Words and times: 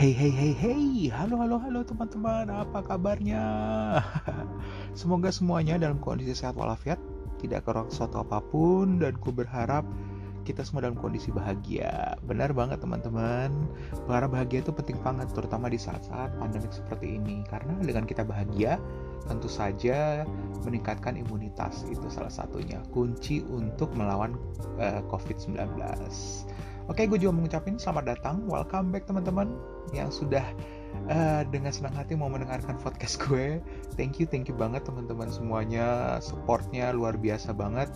Hey 0.00 0.16
hey 0.16 0.32
hey 0.32 0.56
hey, 0.56 1.12
halo 1.12 1.36
halo 1.44 1.60
halo 1.60 1.84
teman-teman, 1.84 2.48
apa 2.48 2.80
kabarnya? 2.80 3.44
Semoga 4.96 5.28
semuanya 5.28 5.76
dalam 5.76 6.00
kondisi 6.00 6.32
sehat 6.32 6.56
walafiat, 6.56 6.96
tidak 7.36 7.68
kurang 7.68 7.92
suatu 7.92 8.24
apa 8.24 8.40
pun, 8.40 8.96
dan 8.96 9.12
ku 9.20 9.28
berharap 9.28 9.84
kita 10.48 10.64
semua 10.64 10.88
dalam 10.88 10.96
kondisi 10.96 11.28
bahagia. 11.28 12.16
Benar 12.24 12.56
banget 12.56 12.80
teman-teman, 12.80 13.52
berharap 14.08 14.32
bahagia 14.32 14.64
itu 14.64 14.72
penting 14.72 14.96
banget, 15.04 15.28
terutama 15.36 15.68
di 15.68 15.76
saat-saat 15.76 16.32
pandemik 16.40 16.72
seperti 16.72 17.20
ini. 17.20 17.44
Karena 17.44 17.76
dengan 17.84 18.08
kita 18.08 18.24
bahagia, 18.24 18.80
tentu 19.28 19.52
saja 19.52 20.24
meningkatkan 20.64 21.12
imunitas 21.20 21.84
itu 21.92 22.08
salah 22.08 22.32
satunya 22.32 22.80
kunci 22.96 23.44
untuk 23.52 23.92
melawan 23.92 24.32
uh, 24.80 24.96
eh, 24.96 25.00
COVID-19. 25.12 25.60
Oke, 26.88 27.04
gue 27.04 27.20
juga 27.20 27.36
mengucapkan 27.36 27.76
selamat 27.76 28.16
datang, 28.16 28.48
welcome 28.48 28.90
back 28.90 29.04
teman-teman 29.04 29.52
yang 29.90 30.12
sudah 30.12 30.44
uh, 31.10 31.42
dengan 31.48 31.70
senang 31.74 31.94
hati 31.94 32.14
mau 32.18 32.30
mendengarkan 32.30 32.78
podcast 32.78 33.18
gue. 33.26 33.58
Thank 33.94 34.22
you, 34.22 34.26
thank 34.26 34.46
you 34.50 34.56
banget 34.56 34.86
teman-teman 34.86 35.30
semuanya, 35.30 36.18
supportnya 36.22 36.90
luar 36.94 37.16
biasa 37.16 37.54
banget. 37.54 37.90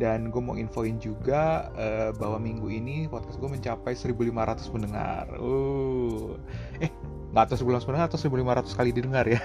Dan 0.00 0.32
gue 0.32 0.40
mau 0.40 0.56
infoin 0.56 0.96
juga 0.96 1.68
uh, 1.76 2.10
bahwa 2.16 2.40
minggu 2.40 2.72
ini 2.72 3.04
podcast 3.06 3.36
gue 3.36 3.50
mencapai 3.50 3.92
1500 3.92 4.72
pendengar. 4.72 5.24
Uh, 5.36 6.40
eh, 6.80 6.90
nggak 7.30 7.52
tahu 7.52 7.68
1500 7.68 7.86
pendengar 7.86 8.06
atau 8.08 8.18
1500 8.18 8.78
kali 8.78 8.90
didengar 8.96 9.24
ya. 9.28 9.40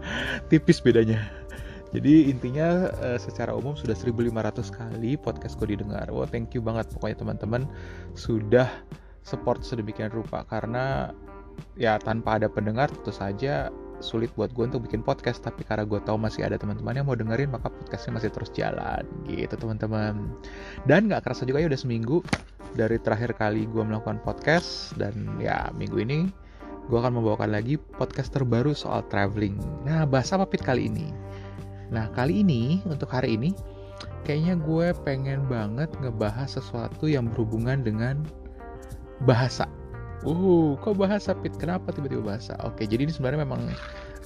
Tipis 0.50 0.78
bedanya. 0.78 1.26
Jadi 1.94 2.28
intinya 2.28 2.90
uh, 2.98 3.18
secara 3.18 3.54
umum 3.54 3.78
sudah 3.78 3.94
1500 3.94 4.34
kali 4.74 5.16
podcast 5.16 5.54
gue 5.58 5.74
didengar. 5.74 6.10
Wah, 6.10 6.22
wow, 6.22 6.26
thank 6.26 6.52
you 6.52 6.62
banget 6.62 6.90
pokoknya 6.92 7.22
teman-teman 7.22 7.62
sudah 8.18 8.68
support 9.26 9.66
sedemikian 9.66 10.14
rupa 10.14 10.46
karena 10.46 11.10
ya 11.76 12.00
tanpa 12.00 12.40
ada 12.40 12.48
pendengar 12.50 12.88
tentu 12.92 13.12
saja 13.12 13.70
sulit 13.98 14.28
buat 14.36 14.52
gue 14.52 14.68
untuk 14.68 14.84
bikin 14.88 15.00
podcast. 15.04 15.44
Tapi 15.44 15.64
karena 15.64 15.88
gue 15.88 16.00
tahu 16.02 16.16
masih 16.20 16.44
ada 16.46 16.60
teman-teman 16.60 16.96
yang 16.96 17.06
mau 17.08 17.16
dengerin 17.16 17.52
maka 17.52 17.72
podcastnya 17.72 18.20
masih 18.20 18.30
terus 18.32 18.50
jalan 18.52 19.04
gitu 19.28 19.54
teman-teman. 19.56 20.36
Dan 20.84 21.08
nggak 21.08 21.24
kerasa 21.24 21.48
juga 21.48 21.64
ya 21.64 21.68
udah 21.68 21.80
seminggu 21.80 22.20
dari 22.76 23.00
terakhir 23.00 23.36
kali 23.36 23.64
gue 23.68 23.82
melakukan 23.82 24.20
podcast. 24.22 24.92
Dan 25.00 25.40
ya 25.40 25.72
minggu 25.72 26.00
ini 26.02 26.28
gue 26.86 26.98
akan 26.98 27.18
membawakan 27.18 27.50
lagi 27.50 27.80
podcast 27.98 28.30
terbaru 28.30 28.76
soal 28.76 29.02
traveling. 29.10 29.58
Nah 29.82 30.06
bahasa 30.06 30.38
apa 30.38 30.46
Pit 30.46 30.62
kali 30.62 30.86
ini. 30.92 31.26
Nah, 31.90 32.10
kali 32.10 32.42
ini, 32.42 32.82
untuk 32.86 33.10
hari 33.14 33.38
ini, 33.38 33.54
kayaknya 34.26 34.58
gue 34.58 34.90
pengen 35.06 35.46
banget 35.46 35.90
ngebahas 36.02 36.58
sesuatu 36.58 37.06
yang 37.06 37.30
berhubungan 37.30 37.86
dengan 37.86 38.26
bahasa. 39.22 39.70
Uh, 40.24 40.78
kok 40.80 40.96
bahasa, 40.96 41.36
Pit? 41.36 41.52
Kenapa 41.60 41.92
tiba-tiba 41.92 42.24
bahasa? 42.24 42.56
Oke, 42.64 42.88
jadi 42.88 43.04
ini 43.04 43.12
sebenarnya 43.12 43.44
memang 43.44 43.68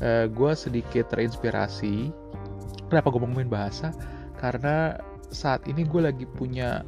uh, 0.04 0.26
gue 0.30 0.52
sedikit 0.54 1.10
terinspirasi. 1.10 2.14
Kenapa 2.86 3.10
gue 3.10 3.20
ngomongin 3.22 3.50
bahasa? 3.50 3.90
Karena 4.38 4.94
saat 5.30 5.66
ini 5.66 5.86
gue 5.86 6.02
lagi 6.02 6.26
punya 6.26 6.82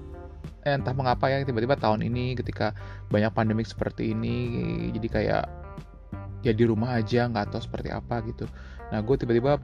eh, 0.66 0.74
entah 0.74 0.94
mengapa 0.94 1.30
ya 1.30 1.42
tiba-tiba 1.42 1.78
tahun 1.78 2.06
ini 2.06 2.38
ketika 2.38 2.74
banyak 3.10 3.30
pandemik 3.34 3.66
seperti 3.66 4.14
ini 4.14 4.90
jadi 4.94 5.08
kayak 5.08 5.44
ya 6.42 6.52
di 6.54 6.64
rumah 6.66 6.98
aja 6.98 7.30
nggak 7.30 7.54
tahu 7.54 7.62
seperti 7.62 7.94
apa 7.94 8.18
gitu 8.26 8.50
nah 8.90 8.98
gue 8.98 9.14
tiba-tiba 9.14 9.62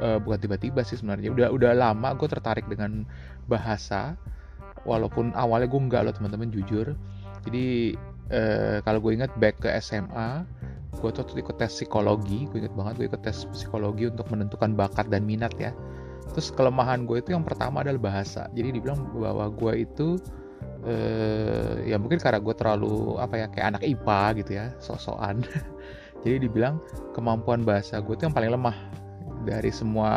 uh, 0.00 0.18
bukan 0.18 0.40
tiba-tiba 0.40 0.80
sih 0.82 0.96
sebenarnya 0.96 1.30
udah 1.30 1.48
udah 1.52 1.72
lama 1.76 2.16
gue 2.16 2.28
tertarik 2.28 2.64
dengan 2.64 3.04
bahasa 3.44 4.16
walaupun 4.88 5.36
awalnya 5.36 5.68
gue 5.68 5.80
nggak 5.84 6.02
loh 6.08 6.14
teman-teman 6.16 6.48
jujur 6.48 6.96
jadi 7.44 7.96
uh, 8.30 8.78
kalau 8.84 8.98
gue 9.02 9.12
ingat 9.16 9.32
back 9.36 9.60
ke 9.60 9.68
SMA 9.80 10.44
gue 10.94 11.10
tuh 11.10 11.26
ikut 11.36 11.58
tes 11.58 11.68
psikologi 11.68 12.46
gue 12.48 12.64
inget 12.64 12.74
banget 12.78 12.94
gue 13.02 13.06
ikut 13.10 13.22
tes 13.26 13.44
psikologi 13.50 14.08
untuk 14.08 14.30
menentukan 14.30 14.72
bakat 14.78 15.10
dan 15.10 15.26
minat 15.26 15.52
ya. 15.58 15.74
Terus 16.32 16.48
kelemahan 16.54 17.04
gue 17.04 17.20
itu 17.20 17.36
yang 17.36 17.44
pertama 17.44 17.84
adalah 17.84 18.00
bahasa. 18.00 18.48
Jadi 18.56 18.80
dibilang 18.80 19.12
bahwa 19.12 19.52
gue 19.52 19.84
itu 19.84 20.16
uh, 20.86 21.76
ya 21.84 22.00
mungkin 22.00 22.16
karena 22.22 22.40
gue 22.40 22.54
terlalu 22.56 23.20
apa 23.20 23.34
ya 23.44 23.46
kayak 23.52 23.66
anak 23.76 23.82
IPA 23.84 24.22
gitu 24.40 24.50
ya 24.56 24.66
sok-sokan. 24.80 25.44
Jadi 26.24 26.48
dibilang 26.48 26.80
kemampuan 27.12 27.60
bahasa 27.66 28.00
gue 28.00 28.16
itu 28.16 28.24
yang 28.24 28.32
paling 28.32 28.54
lemah 28.56 28.76
dari 29.44 29.68
semua 29.68 30.10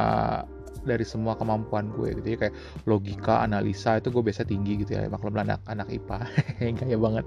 dari 0.88 1.04
semua 1.04 1.36
kemampuan 1.36 1.92
gue 1.92 2.16
gitu 2.18 2.28
ya. 2.34 2.38
Kayak 2.48 2.56
logika 2.88 3.44
analisa 3.44 4.00
itu 4.00 4.08
gue 4.10 4.24
biasa 4.24 4.48
tinggi 4.48 4.80
gitu 4.82 4.96
ya. 4.96 5.12
Maklum 5.12 5.36
anak 5.36 5.60
anak 5.68 5.92
IPA 5.92 6.20
kaya 6.80 6.98
banget. 6.98 7.26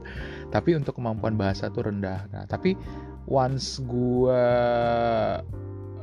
Tapi 0.49 0.71
untuk 0.75 0.97
kemampuan 0.97 1.37
bahasa 1.37 1.69
tuh 1.69 1.87
rendah. 1.93 2.25
Nah 2.33 2.49
tapi 2.49 2.75
once 3.29 3.79
gue 3.85 4.45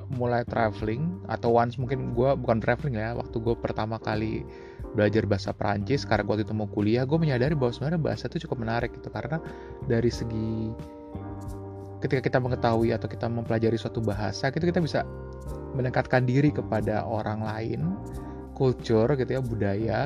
mulai 0.08 0.48
traveling 0.48 1.20
atau 1.28 1.52
once 1.52 1.76
mungkin 1.76 2.16
gue 2.16 2.30
bukan 2.40 2.64
traveling 2.64 2.96
ya 2.96 3.12
waktu 3.12 3.44
gue 3.44 3.56
pertama 3.60 4.00
kali 4.00 4.48
belajar 4.96 5.28
bahasa 5.28 5.52
Perancis 5.52 6.08
karena 6.08 6.24
gue 6.24 6.34
waktu 6.40 6.46
itu 6.48 6.56
mau 6.56 6.70
kuliah 6.72 7.04
gue 7.04 7.20
menyadari 7.20 7.60
bahwa 7.60 7.76
sebenarnya 7.76 8.00
bahasa 8.00 8.32
itu 8.32 8.48
cukup 8.48 8.64
menarik 8.64 8.96
gitu. 8.96 9.12
Karena 9.12 9.42
dari 9.90 10.08
segi 10.08 10.72
ketika 11.98 12.22
kita 12.22 12.38
mengetahui 12.38 12.94
atau 12.94 13.10
kita 13.10 13.26
mempelajari 13.26 13.78
suatu 13.78 14.00
bahasa 14.00 14.54
gitu 14.54 14.70
kita 14.70 14.82
bisa 14.82 15.02
mendekatkan 15.78 16.26
diri 16.26 16.50
kepada 16.50 17.06
orang 17.06 17.46
lain 17.46 17.94
culture 18.58 19.14
gitu 19.14 19.38
ya 19.38 19.42
budaya 19.46 20.00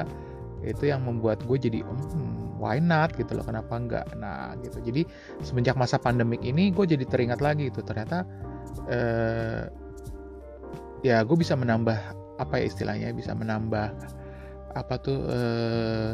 itu 0.61 0.93
yang 0.93 1.01
membuat 1.01 1.41
gue 1.47 1.57
jadi 1.57 1.79
hmm, 1.81 2.61
why 2.61 2.77
not? 2.77 3.13
gitu 3.17 3.33
loh 3.33 3.45
kenapa 3.45 3.73
enggak? 3.73 4.05
Nah 4.13 4.53
gitu. 4.61 4.77
Jadi 4.85 5.01
semenjak 5.41 5.73
masa 5.73 5.97
pandemik 5.97 6.45
ini 6.45 6.69
gue 6.69 6.85
jadi 6.85 7.01
teringat 7.09 7.41
lagi 7.41 7.73
itu 7.73 7.81
ternyata 7.81 8.21
eh, 8.85 9.65
ya 11.01 11.25
gue 11.25 11.37
bisa 11.37 11.57
menambah 11.57 11.97
apa 12.37 12.53
ya 12.61 12.65
istilahnya 12.69 13.09
bisa 13.13 13.33
menambah 13.33 13.89
apa 14.77 14.95
tuh 15.01 15.19
eh, 15.25 16.11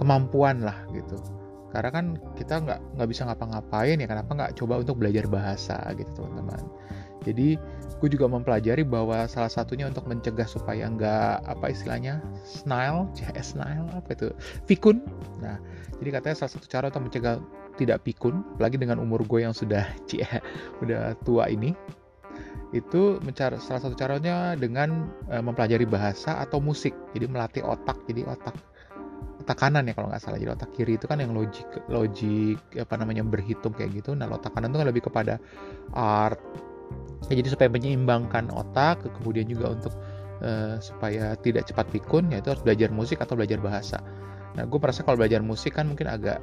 kemampuan 0.00 0.64
lah 0.64 0.88
gitu. 0.96 1.20
Karena 1.68 1.92
kan 1.92 2.06
kita 2.32 2.64
nggak 2.64 2.80
nggak 2.96 3.08
bisa 3.12 3.28
ngapa-ngapain 3.28 4.00
ya 4.00 4.08
kenapa 4.08 4.32
nggak 4.32 4.52
coba 4.56 4.80
untuk 4.80 4.96
belajar 4.96 5.28
bahasa 5.28 5.76
gitu 5.92 6.24
teman-teman 6.24 6.64
jadi 7.24 7.56
gue 7.96 8.08
juga 8.12 8.28
mempelajari 8.28 8.84
bahwa 8.84 9.24
salah 9.24 9.48
satunya 9.48 9.88
untuk 9.88 10.04
mencegah 10.04 10.44
supaya 10.44 10.84
nggak 10.84 11.48
apa 11.48 11.72
istilahnya 11.72 12.20
snail, 12.44 13.08
CS 13.16 13.56
snail 13.56 13.88
apa 13.96 14.12
itu 14.12 14.28
pikun. 14.68 15.00
Nah, 15.40 15.56
jadi 16.02 16.20
katanya 16.20 16.36
salah 16.44 16.52
satu 16.52 16.66
cara 16.68 16.92
untuk 16.92 17.08
mencegah 17.08 17.40
tidak 17.80 18.04
pikun, 18.04 18.44
lagi 18.60 18.76
dengan 18.76 19.00
umur 19.00 19.24
gue 19.24 19.44
yang 19.44 19.56
sudah 19.56 19.84
cie, 20.08 20.28
udah 20.84 21.16
tua 21.24 21.48
ini, 21.48 21.72
itu 22.76 23.16
mencari 23.24 23.56
salah 23.62 23.80
satu 23.80 23.96
caranya 23.96 24.58
dengan 24.58 25.08
uh, 25.32 25.40
mempelajari 25.40 25.88
bahasa 25.88 26.36
atau 26.42 26.60
musik. 26.60 26.92
Jadi 27.16 27.24
melatih 27.30 27.62
otak, 27.64 27.96
jadi 28.04 28.28
otak 28.28 28.56
otak 29.40 29.56
kanan 29.62 29.86
ya 29.86 29.94
kalau 29.94 30.10
nggak 30.10 30.20
salah. 30.20 30.36
Jadi 30.36 30.50
otak 30.52 30.70
kiri 30.74 30.98
itu 30.98 31.06
kan 31.06 31.22
yang 31.22 31.32
logik 31.32 31.68
logik 31.88 32.58
apa 32.76 32.94
namanya 32.98 33.22
berhitung 33.24 33.72
kayak 33.72 34.04
gitu. 34.04 34.12
Nah, 34.12 34.28
otak 34.28 34.52
kanan 34.52 34.74
itu 34.74 34.78
kan 34.82 34.88
lebih 34.88 35.02
kepada 35.06 35.38
art, 35.94 36.40
ya, 37.30 37.34
jadi 37.38 37.48
supaya 37.52 37.68
menyeimbangkan 37.70 38.50
otak 38.54 39.02
kemudian 39.20 39.46
juga 39.50 39.74
untuk 39.74 39.94
uh, 40.42 40.76
supaya 40.78 41.34
tidak 41.40 41.68
cepat 41.68 41.88
pikun 41.92 42.30
yaitu 42.32 42.52
harus 42.52 42.62
belajar 42.62 42.88
musik 42.92 43.20
atau 43.22 43.38
belajar 43.38 43.58
bahasa. 43.62 43.98
Nah 44.56 44.64
gue 44.64 44.78
merasa 44.80 45.04
kalau 45.04 45.20
belajar 45.20 45.44
musik 45.44 45.76
kan 45.76 45.88
mungkin 45.88 46.08
agak 46.08 46.40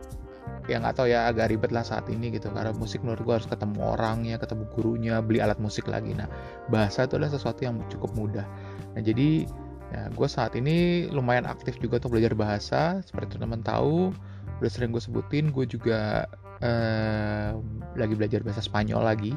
ya 0.67 0.79
nggak 0.79 0.95
tahu 0.95 1.07
ya 1.11 1.27
agak 1.27 1.51
ribet 1.51 1.71
lah 1.73 1.83
saat 1.83 2.05
ini 2.09 2.29
gitu. 2.33 2.49
Karena 2.53 2.71
musik 2.75 3.01
menurut 3.01 3.21
gue 3.25 3.33
harus 3.41 3.49
ketemu 3.49 3.79
orangnya 3.83 4.35
ketemu 4.37 4.63
gurunya 4.73 5.15
beli 5.19 5.39
alat 5.41 5.57
musik 5.57 5.89
lagi. 5.89 6.13
Nah 6.13 6.29
bahasa 6.69 7.09
itu 7.09 7.17
adalah 7.17 7.33
sesuatu 7.33 7.65
yang 7.65 7.81
cukup 7.89 8.13
mudah. 8.13 8.45
Nah 8.93 9.01
jadi 9.01 9.47
ya 9.93 10.09
gue 10.09 10.27
saat 10.29 10.57
ini 10.57 11.05
lumayan 11.13 11.45
aktif 11.45 11.77
juga 11.81 12.01
untuk 12.01 12.17
belajar 12.17 12.33
bahasa. 12.37 12.81
Seperti 13.01 13.37
teman-teman 13.37 13.65
tahu 13.65 14.13
udah 14.61 14.71
sering 14.71 14.93
gue 14.93 15.01
sebutin 15.01 15.49
gue 15.51 15.65
juga 15.65 16.29
eh, 16.63 17.51
lagi 17.97 18.13
belajar 18.15 18.45
bahasa 18.45 18.61
Spanyol 18.63 19.01
lagi 19.03 19.33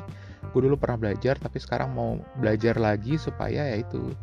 gue 0.52 0.60
dulu 0.62 0.76
pernah 0.78 0.96
belajar 0.96 1.36
tapi 1.36 1.60
sekarang 1.60 1.92
mau 1.92 2.16
belajar 2.38 2.78
lagi 2.78 3.18
supaya 3.20 3.76
yaitu 3.76 4.14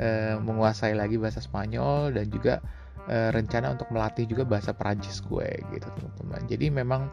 e, 0.00 0.38
menguasai 0.38 0.94
lagi 0.96 1.20
bahasa 1.20 1.42
Spanyol 1.42 2.14
dan 2.14 2.26
juga 2.32 2.62
e, 3.06 3.30
rencana 3.34 3.74
untuk 3.74 3.90
melatih 3.92 4.24
juga 4.26 4.46
bahasa 4.46 4.72
Perancis 4.72 5.20
gue 5.22 5.46
gitu 5.74 5.86
teman-teman. 5.86 6.40
Jadi 6.48 6.66
memang 6.72 7.10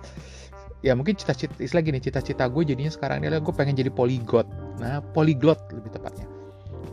ya 0.86 0.94
mungkin 0.94 1.18
cita-cita 1.18 1.56
istilah 1.58 1.82
gini 1.82 1.98
cita-cita 1.98 2.46
gue 2.46 2.62
jadinya 2.62 2.94
sekarang 2.94 3.24
ini 3.24 3.34
adalah 3.34 3.42
gue 3.42 3.56
pengen 3.58 3.74
jadi 3.74 3.90
polyglot 3.90 4.46
nah 4.78 5.02
polyglot 5.02 5.60
lebih 5.74 5.92
tepatnya. 5.94 6.28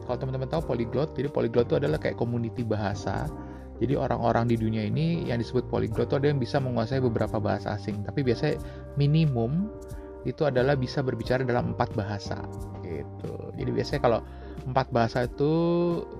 Kalau 0.09 0.19
teman-teman 0.19 0.49
tahu 0.51 0.63
polyglot 0.67 1.15
jadi 1.15 1.29
polyglot 1.31 1.71
itu 1.71 1.77
adalah 1.79 1.99
kayak 2.01 2.19
community 2.19 2.67
bahasa. 2.67 3.29
Jadi 3.83 3.99
orang-orang 3.99 4.47
di 4.47 4.55
dunia 4.55 4.87
ini 4.87 5.27
yang 5.27 5.43
disebut 5.43 5.67
polyglot 5.67 6.07
itu 6.07 6.15
ada 6.15 6.31
yang 6.31 6.39
bisa 6.39 6.63
menguasai 6.63 7.03
beberapa 7.03 7.43
bahasa 7.43 7.75
asing. 7.75 8.07
Tapi 8.07 8.23
biasanya 8.23 8.63
minimum 8.95 9.67
itu 10.23 10.43
adalah 10.47 10.79
bisa 10.79 11.03
berbicara 11.03 11.43
dalam 11.43 11.75
empat 11.75 11.95
bahasa 11.99 12.39
gitu. 12.87 13.53
Jadi 13.59 13.71
biasanya 13.75 14.01
kalau 14.01 14.21
empat 14.63 14.95
bahasa 14.95 15.27
itu 15.27 15.53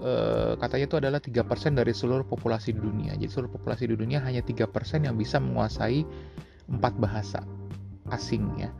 e, 0.03 0.13
katanya 0.59 0.85
itu 0.91 0.97
adalah 0.99 1.21
tiga 1.23 1.47
persen 1.47 1.79
dari 1.79 1.95
seluruh 1.95 2.27
populasi 2.27 2.75
di 2.75 2.81
dunia. 2.83 3.15
Jadi 3.15 3.31
seluruh 3.31 3.53
populasi 3.55 3.87
di 3.87 3.95
dunia 3.95 4.19
hanya 4.25 4.43
tiga 4.43 4.67
persen 4.67 5.07
yang 5.07 5.15
bisa 5.15 5.39
menguasai 5.39 6.03
empat 6.73 6.95
bahasa 6.99 7.41
asing 8.11 8.45
ya. 8.59 8.71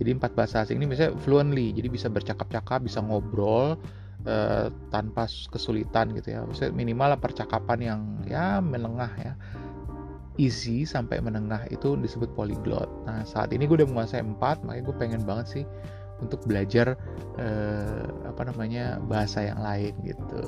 jadi 0.00 0.18
empat 0.18 0.34
bahasa 0.34 0.66
asing 0.66 0.82
ini 0.82 0.90
misalnya 0.90 1.14
fluently 1.22 1.70
jadi 1.70 1.88
bisa 1.88 2.10
bercakap-cakap 2.10 2.82
bisa 2.82 2.98
ngobrol 2.98 3.78
uh, 4.26 4.66
tanpa 4.90 5.30
kesulitan 5.52 6.10
gitu 6.18 6.34
ya 6.34 6.42
misalnya 6.42 6.74
minimal 6.74 7.10
percakapan 7.22 7.78
yang 7.80 8.00
ya 8.26 8.58
menengah 8.58 9.12
ya 9.20 9.32
easy 10.40 10.88
sampai 10.88 11.20
menengah 11.20 11.68
itu 11.68 11.96
disebut 11.98 12.32
polyglot. 12.32 12.88
Nah 13.04 13.24
saat 13.28 13.52
ini 13.52 13.68
gue 13.68 13.82
udah 13.82 13.88
menguasai 13.88 14.24
empat 14.24 14.64
makanya 14.64 14.84
gue 14.88 14.96
pengen 14.96 15.22
banget 15.28 15.46
sih 15.60 15.64
untuk 16.22 16.38
belajar 16.46 16.94
eh, 17.36 18.06
apa 18.24 18.42
namanya 18.46 19.02
bahasa 19.02 19.42
yang 19.42 19.58
lain 19.58 19.92
gitu. 20.06 20.40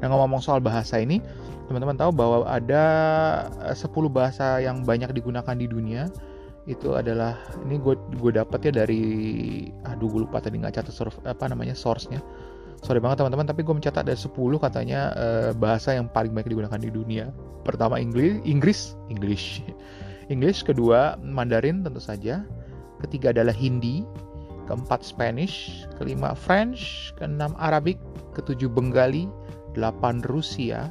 Nah 0.00 0.06
ngomong-ngomong 0.08 0.40
soal 0.42 0.64
bahasa 0.64 0.96
ini, 0.96 1.20
teman-teman 1.68 2.00
tahu 2.00 2.10
bahwa 2.10 2.48
ada 2.48 2.84
10 3.70 3.84
bahasa 4.08 4.58
yang 4.64 4.82
banyak 4.82 5.12
digunakan 5.12 5.54
di 5.54 5.68
dunia. 5.68 6.08
Itu 6.68 6.96
adalah 6.96 7.36
ini 7.66 7.80
gue 7.80 7.96
gue 8.20 8.32
dapat 8.36 8.68
ya 8.68 8.72
dari 8.84 9.04
aduh 9.84 10.08
gue 10.08 10.20
lupa 10.28 10.40
tadi 10.40 10.60
nggak 10.60 10.80
catat 10.80 10.96
apa 11.24 11.44
namanya 11.48 11.72
source-nya 11.76 12.20
sorry 12.80 13.00
banget 13.00 13.24
teman-teman 13.24 13.46
tapi 13.48 13.60
gue 13.64 13.74
mencatat 13.76 14.04
ada 14.04 14.16
10 14.16 14.32
katanya 14.60 15.00
uh, 15.16 15.50
bahasa 15.56 15.96
yang 15.96 16.08
paling 16.08 16.32
banyak 16.32 16.52
digunakan 16.52 16.80
di 16.80 16.90
dunia 16.92 17.32
pertama 17.64 18.00
Inggris 18.00 18.40
Inggris 18.44 18.96
English 19.12 19.64
Inggris 20.32 20.64
kedua 20.64 21.18
Mandarin 21.20 21.84
tentu 21.84 22.00
saja 22.00 22.44
ketiga 23.04 23.32
adalah 23.32 23.52
Hindi 23.52 24.04
keempat 24.70 25.02
Spanish 25.02 25.86
kelima 26.00 26.32
French 26.32 27.12
keenam 27.20 27.52
Arabic 27.58 27.98
ketujuh 28.38 28.70
Bengali 28.70 29.26
delapan 29.74 30.22
Rusia 30.26 30.90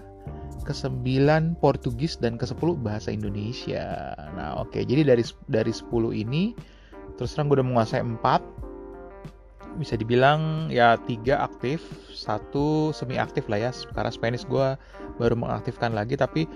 ke-9 0.69 1.57
Portugis 1.57 2.21
dan 2.21 2.38
ke-10 2.38 2.77
bahasa 2.85 3.09
Indonesia. 3.09 4.13
Nah, 4.38 4.62
oke. 4.62 4.69
Okay. 4.69 4.85
Jadi 4.85 5.01
dari 5.01 5.24
dari 5.50 5.74
10 5.74 5.89
ini 6.13 6.53
terus 7.18 7.33
terang 7.33 7.50
gue 7.50 7.57
udah 7.57 7.68
menguasai 7.68 8.06
4. 8.06 8.21
Bisa 9.77 9.94
dibilang 10.00 10.71
ya 10.74 10.98
tiga 11.06 11.45
aktif, 11.45 11.86
satu 12.10 12.89
semi 12.95 13.19
aktif 13.19 13.45
lah 13.51 13.69
ya. 13.69 13.71
Karena 13.94 14.10
Spanish 14.10 14.48
gue 14.50 14.74
baru 15.21 15.36
mengaktifkan 15.38 15.94
lagi. 15.94 16.18
Tapi 16.18 16.50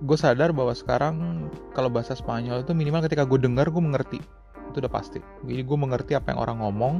gue 0.00 0.18
sadar 0.18 0.50
bahwa 0.50 0.72
sekarang 0.74 1.46
kalau 1.76 1.92
bahasa 1.92 2.16
Spanyol 2.16 2.64
itu 2.64 2.72
minimal 2.72 3.04
ketika 3.04 3.28
gue 3.28 3.38
dengar 3.38 3.68
gue 3.68 3.82
mengerti. 3.82 4.18
Itu 4.72 4.82
udah 4.82 4.90
pasti. 4.90 5.22
Jadi 5.46 5.62
gue 5.62 5.78
mengerti 5.78 6.18
apa 6.18 6.34
yang 6.34 6.40
orang 6.40 6.56
ngomong. 6.64 6.94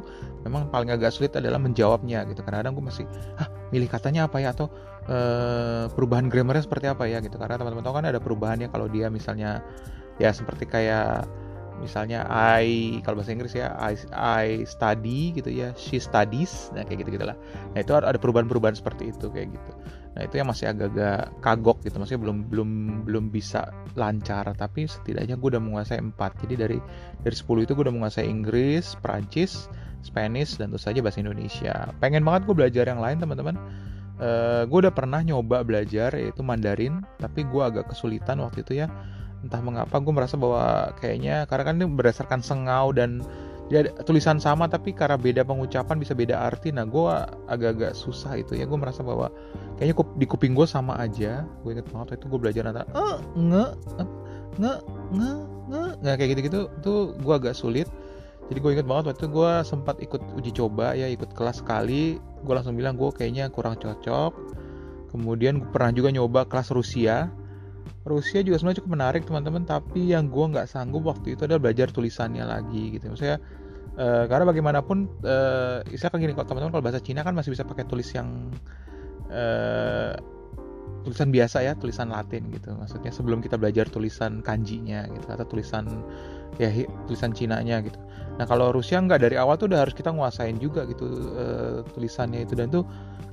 Memang 0.47 0.71
paling 0.71 0.93
agak 0.93 1.11
sulit 1.11 1.35
adalah 1.35 1.59
menjawabnya 1.59 2.23
gitu. 2.29 2.45
Kadang-kadang 2.45 2.75
gue 2.77 2.85
masih 2.85 3.05
ah 3.41 3.49
milih 3.75 3.89
katanya 3.91 4.31
apa 4.31 4.39
ya? 4.39 4.55
Atau 4.55 4.71
uh, 5.11 5.91
perubahan 5.91 6.31
grammarnya 6.31 6.67
seperti 6.67 6.87
apa 6.87 7.09
ya? 7.11 7.19
Gitu. 7.19 7.35
Karena 7.35 7.59
teman-teman 7.59 7.83
tahu 7.83 7.95
kan 7.99 8.07
ada 8.07 8.21
perubahannya 8.23 8.69
kalau 8.71 8.87
dia 8.87 9.11
misalnya 9.11 9.65
ya 10.23 10.31
seperti 10.31 10.71
kayak 10.71 11.27
misalnya 11.82 12.26
I 12.31 13.00
kalau 13.03 13.19
bahasa 13.19 13.35
Inggris 13.35 13.55
ya 13.56 13.75
I, 13.79 13.99
I 14.15 14.47
study 14.69 15.35
gitu 15.35 15.50
ya 15.50 15.75
she 15.75 15.99
studies 15.99 16.71
nah 16.76 16.87
kayak 16.87 17.06
gitu 17.06 17.19
gitulah 17.19 17.35
nah 17.75 17.81
itu 17.82 17.93
ada 17.94 18.19
perubahan-perubahan 18.19 18.79
seperti 18.79 19.11
itu 19.11 19.31
kayak 19.31 19.55
gitu. 19.55 19.73
Nah 20.15 20.31
itu 20.31 20.38
yang 20.38 20.47
masih 20.47 20.71
agak-agak 20.71 21.43
kagok 21.43 21.82
gitu 21.82 21.99
maksudnya 21.99 22.23
belum 22.23 22.38
belum 22.47 22.71
belum 23.03 23.25
bisa 23.35 23.75
lancar 23.99 24.47
tapi 24.55 24.87
setidaknya 24.87 25.35
gue 25.35 25.49
udah 25.59 25.62
menguasai 25.62 25.99
empat. 25.99 26.38
Jadi 26.47 26.55
dari 26.55 26.79
dari 27.26 27.35
10 27.35 27.67
itu 27.67 27.73
gue 27.75 27.85
udah 27.91 27.94
menguasai 27.94 28.27
Inggris 28.31 28.94
Prancis 29.03 29.67
Spanish 30.06 30.61
dan 30.61 30.70
tentu 30.70 30.79
saja 30.79 31.03
bahasa 31.03 31.19
Indonesia. 31.19 31.91
Pengen 31.99 32.23
banget 32.23 32.47
gue 32.47 32.55
belajar 32.55 32.85
yang 32.87 33.03
lain 33.03 33.19
teman-teman. 33.19 33.59
Uh, 34.15 34.62
gue 34.70 34.87
udah 34.87 34.94
pernah 34.94 35.19
nyoba 35.27 35.67
belajar 35.67 36.15
yaitu 36.15 36.47
Mandarin 36.47 37.03
tapi 37.19 37.43
gue 37.43 37.59
agak 37.59 37.91
kesulitan 37.91 38.38
waktu 38.38 38.62
itu 38.62 38.79
ya 38.79 38.87
entah 39.44 39.61
mengapa 39.61 40.00
gue 40.00 40.12
merasa 40.17 40.41
bahwa 40.41 40.96
kayaknya 40.96 41.44
karena 41.44 41.64
kan 41.69 41.75
ini 41.76 41.87
berdasarkan 41.93 42.41
sengau 42.41 42.96
dan 42.96 43.20
ya 43.73 43.85
tulisan 44.05 44.37
sama 44.37 44.69
tapi 44.69 44.93
karena 44.93 45.17
beda 45.17 45.44
pengucapan 45.44 45.96
bisa 46.00 46.12
beda 46.12 46.37
arti. 46.37 46.73
Nah 46.73 46.85
gue 46.88 47.12
agak-agak 47.49 47.93
susah 47.96 48.41
itu 48.41 48.56
ya. 48.56 48.64
Gue 48.64 48.81
merasa 48.81 49.05
bahwa 49.05 49.29
kayaknya 49.76 49.94
di 50.17 50.26
kuping 50.29 50.52
gue 50.56 50.64
sama 50.69 50.96
aja. 50.96 51.44
Gue 51.64 51.76
inget 51.76 51.88
banget 51.93 52.20
itu 52.20 52.26
gue 52.29 52.41
belajar 52.41 52.62
antara 52.69 52.88
eh 52.93 53.17
nge 53.37 53.67
nge 54.58 54.75
nge 55.12 55.32
nge. 55.69 55.85
Nggak 56.00 56.14
kayak 56.17 56.31
gitu-gitu 56.37 56.61
tuh 56.81 57.17
gue 57.20 57.35
agak 57.37 57.55
sulit. 57.56 57.88
Jadi 58.52 58.58
gue 58.61 58.70
inget 58.76 58.85
banget 58.88 59.17
waktu 59.17 59.26
gue 59.32 59.52
sempat 59.64 59.96
ikut 60.05 60.20
uji 60.37 60.52
coba 60.52 60.93
ya 60.93 61.08
ikut 61.08 61.32
kelas 61.32 61.64
sekali. 61.64 62.20
Gue 62.44 62.52
langsung 62.56 62.76
bilang 62.76 62.96
gue 63.00 63.08
kayaknya 63.12 63.49
kurang 63.49 63.81
cocok. 63.81 64.32
Kemudian 65.08 65.62
gue 65.62 65.70
pernah 65.73 65.93
juga 65.94 66.12
nyoba 66.12 66.44
kelas 66.44 66.69
Rusia 66.75 67.32
Rusia 68.05 68.45
juga 68.45 68.61
sebenarnya 68.61 68.85
cukup 68.85 68.93
menarik 68.93 69.23
teman-teman. 69.25 69.65
Tapi 69.65 70.12
yang 70.12 70.29
gue 70.29 70.45
nggak 70.53 70.69
sanggup 70.69 71.09
waktu 71.09 71.35
itu 71.35 71.49
adalah 71.49 71.61
belajar 71.61 71.89
tulisannya 71.89 72.45
lagi 72.45 73.01
gitu. 73.01 73.09
Maksudnya 73.11 73.41
uh, 73.97 74.25
karena 74.29 74.45
bagaimanapun 74.45 75.09
uh, 75.25 75.81
istilah 75.89 76.12
kan 76.12 76.19
gini 76.21 76.37
kalau 76.37 76.47
teman-teman 76.49 76.73
kalau 76.77 76.85
bahasa 76.85 77.01
Cina 77.01 77.25
kan 77.25 77.33
masih 77.33 77.56
bisa 77.56 77.65
pakai 77.65 77.89
tulis 77.89 78.09
yang 78.12 78.53
uh, 79.33 80.12
tulisan 81.05 81.29
biasa 81.29 81.61
ya 81.62 81.73
tulisan 81.77 82.09
Latin 82.11 82.49
gitu. 82.51 82.73
Maksudnya 82.73 83.12
sebelum 83.12 83.45
kita 83.45 83.61
belajar 83.61 83.87
tulisan 83.93 84.41
kanjinya 84.41 85.05
gitu 85.12 85.27
atau 85.29 85.45
tulisan 85.45 85.85
ya 86.56 86.73
tulisan 87.06 87.37
Cina-nya 87.37 87.85
gitu. 87.85 88.01
Nah 88.41 88.49
kalau 88.49 88.75
Rusia 88.75 88.99
nggak 88.99 89.21
dari 89.23 89.37
awal 89.39 89.61
tuh 89.61 89.71
udah 89.71 89.87
harus 89.87 89.95
kita 89.95 90.11
nguasain 90.11 90.59
juga 90.59 90.89
gitu 90.89 91.06
uh, 91.37 91.85
tulisannya 91.93 92.49
itu. 92.49 92.56
Dan 92.56 92.73
tuh 92.73 92.83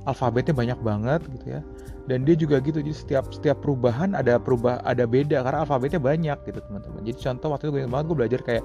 alfabetnya 0.04 0.52
banyak 0.52 0.78
banget 0.84 1.20
gitu 1.40 1.58
ya. 1.58 1.60
Dan 2.06 2.26
dia 2.26 2.34
juga 2.36 2.58
gitu 2.60 2.82
jadi 2.82 2.92
setiap 2.92 3.30
setiap 3.32 3.62
perubahan 3.62 4.12
ada 4.12 4.36
perubah 4.36 4.82
ada 4.84 5.06
beda 5.06 5.40
karena 5.42 5.64
alfabetnya 5.64 5.98
banyak 6.02 6.38
gitu 6.44 6.60
teman-teman. 6.68 7.00
Jadi 7.08 7.18
contoh 7.18 7.48
waktu 7.56 7.64
itu 7.66 7.72
gue 7.72 7.82
banget 7.88 8.06
gue 8.06 8.18
belajar 8.18 8.40
kayak 8.44 8.64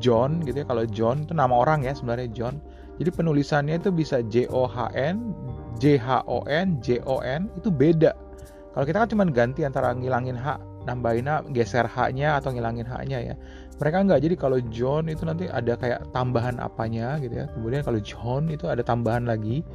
John 0.00 0.40
gitu 0.46 0.62
ya. 0.62 0.66
Kalau 0.66 0.82
John 0.88 1.28
itu 1.28 1.34
nama 1.36 1.52
orang 1.52 1.84
ya 1.84 1.92
sebenarnya 1.92 2.32
John 2.32 2.56
jadi 3.02 3.10
penulisannya 3.10 3.82
itu 3.82 3.90
bisa 3.90 4.22
J 4.30 4.46
O 4.54 4.70
H 4.70 4.94
N 4.94 5.34
J 5.82 5.98
H 5.98 6.22
O 6.30 6.46
N 6.46 6.78
J 6.78 7.02
O 7.02 7.18
N 7.18 7.50
itu 7.58 7.74
beda. 7.74 8.14
Kalau 8.72 8.86
kita 8.86 9.02
kan 9.02 9.08
cuma 9.10 9.24
ganti 9.26 9.66
antara 9.66 9.90
ngilangin 9.90 10.38
H 10.38 10.62
nambahin 10.86 11.26
H 11.26 11.50
geser 11.50 11.82
H-nya 11.82 12.38
atau 12.38 12.54
ngilangin 12.54 12.86
H-nya 12.86 13.18
ya. 13.20 13.34
Mereka 13.82 14.06
nggak. 14.06 14.20
Jadi 14.22 14.34
kalau 14.38 14.62
John 14.70 15.10
itu 15.10 15.26
nanti 15.26 15.50
ada 15.50 15.74
kayak 15.74 16.14
tambahan 16.14 16.62
apanya 16.62 17.18
gitu 17.18 17.42
ya. 17.42 17.46
Kemudian 17.50 17.82
kalau 17.82 17.98
John 17.98 18.46
itu 18.46 18.70
ada 18.70 18.86
tambahan 18.86 19.26
lagi. 19.26 19.66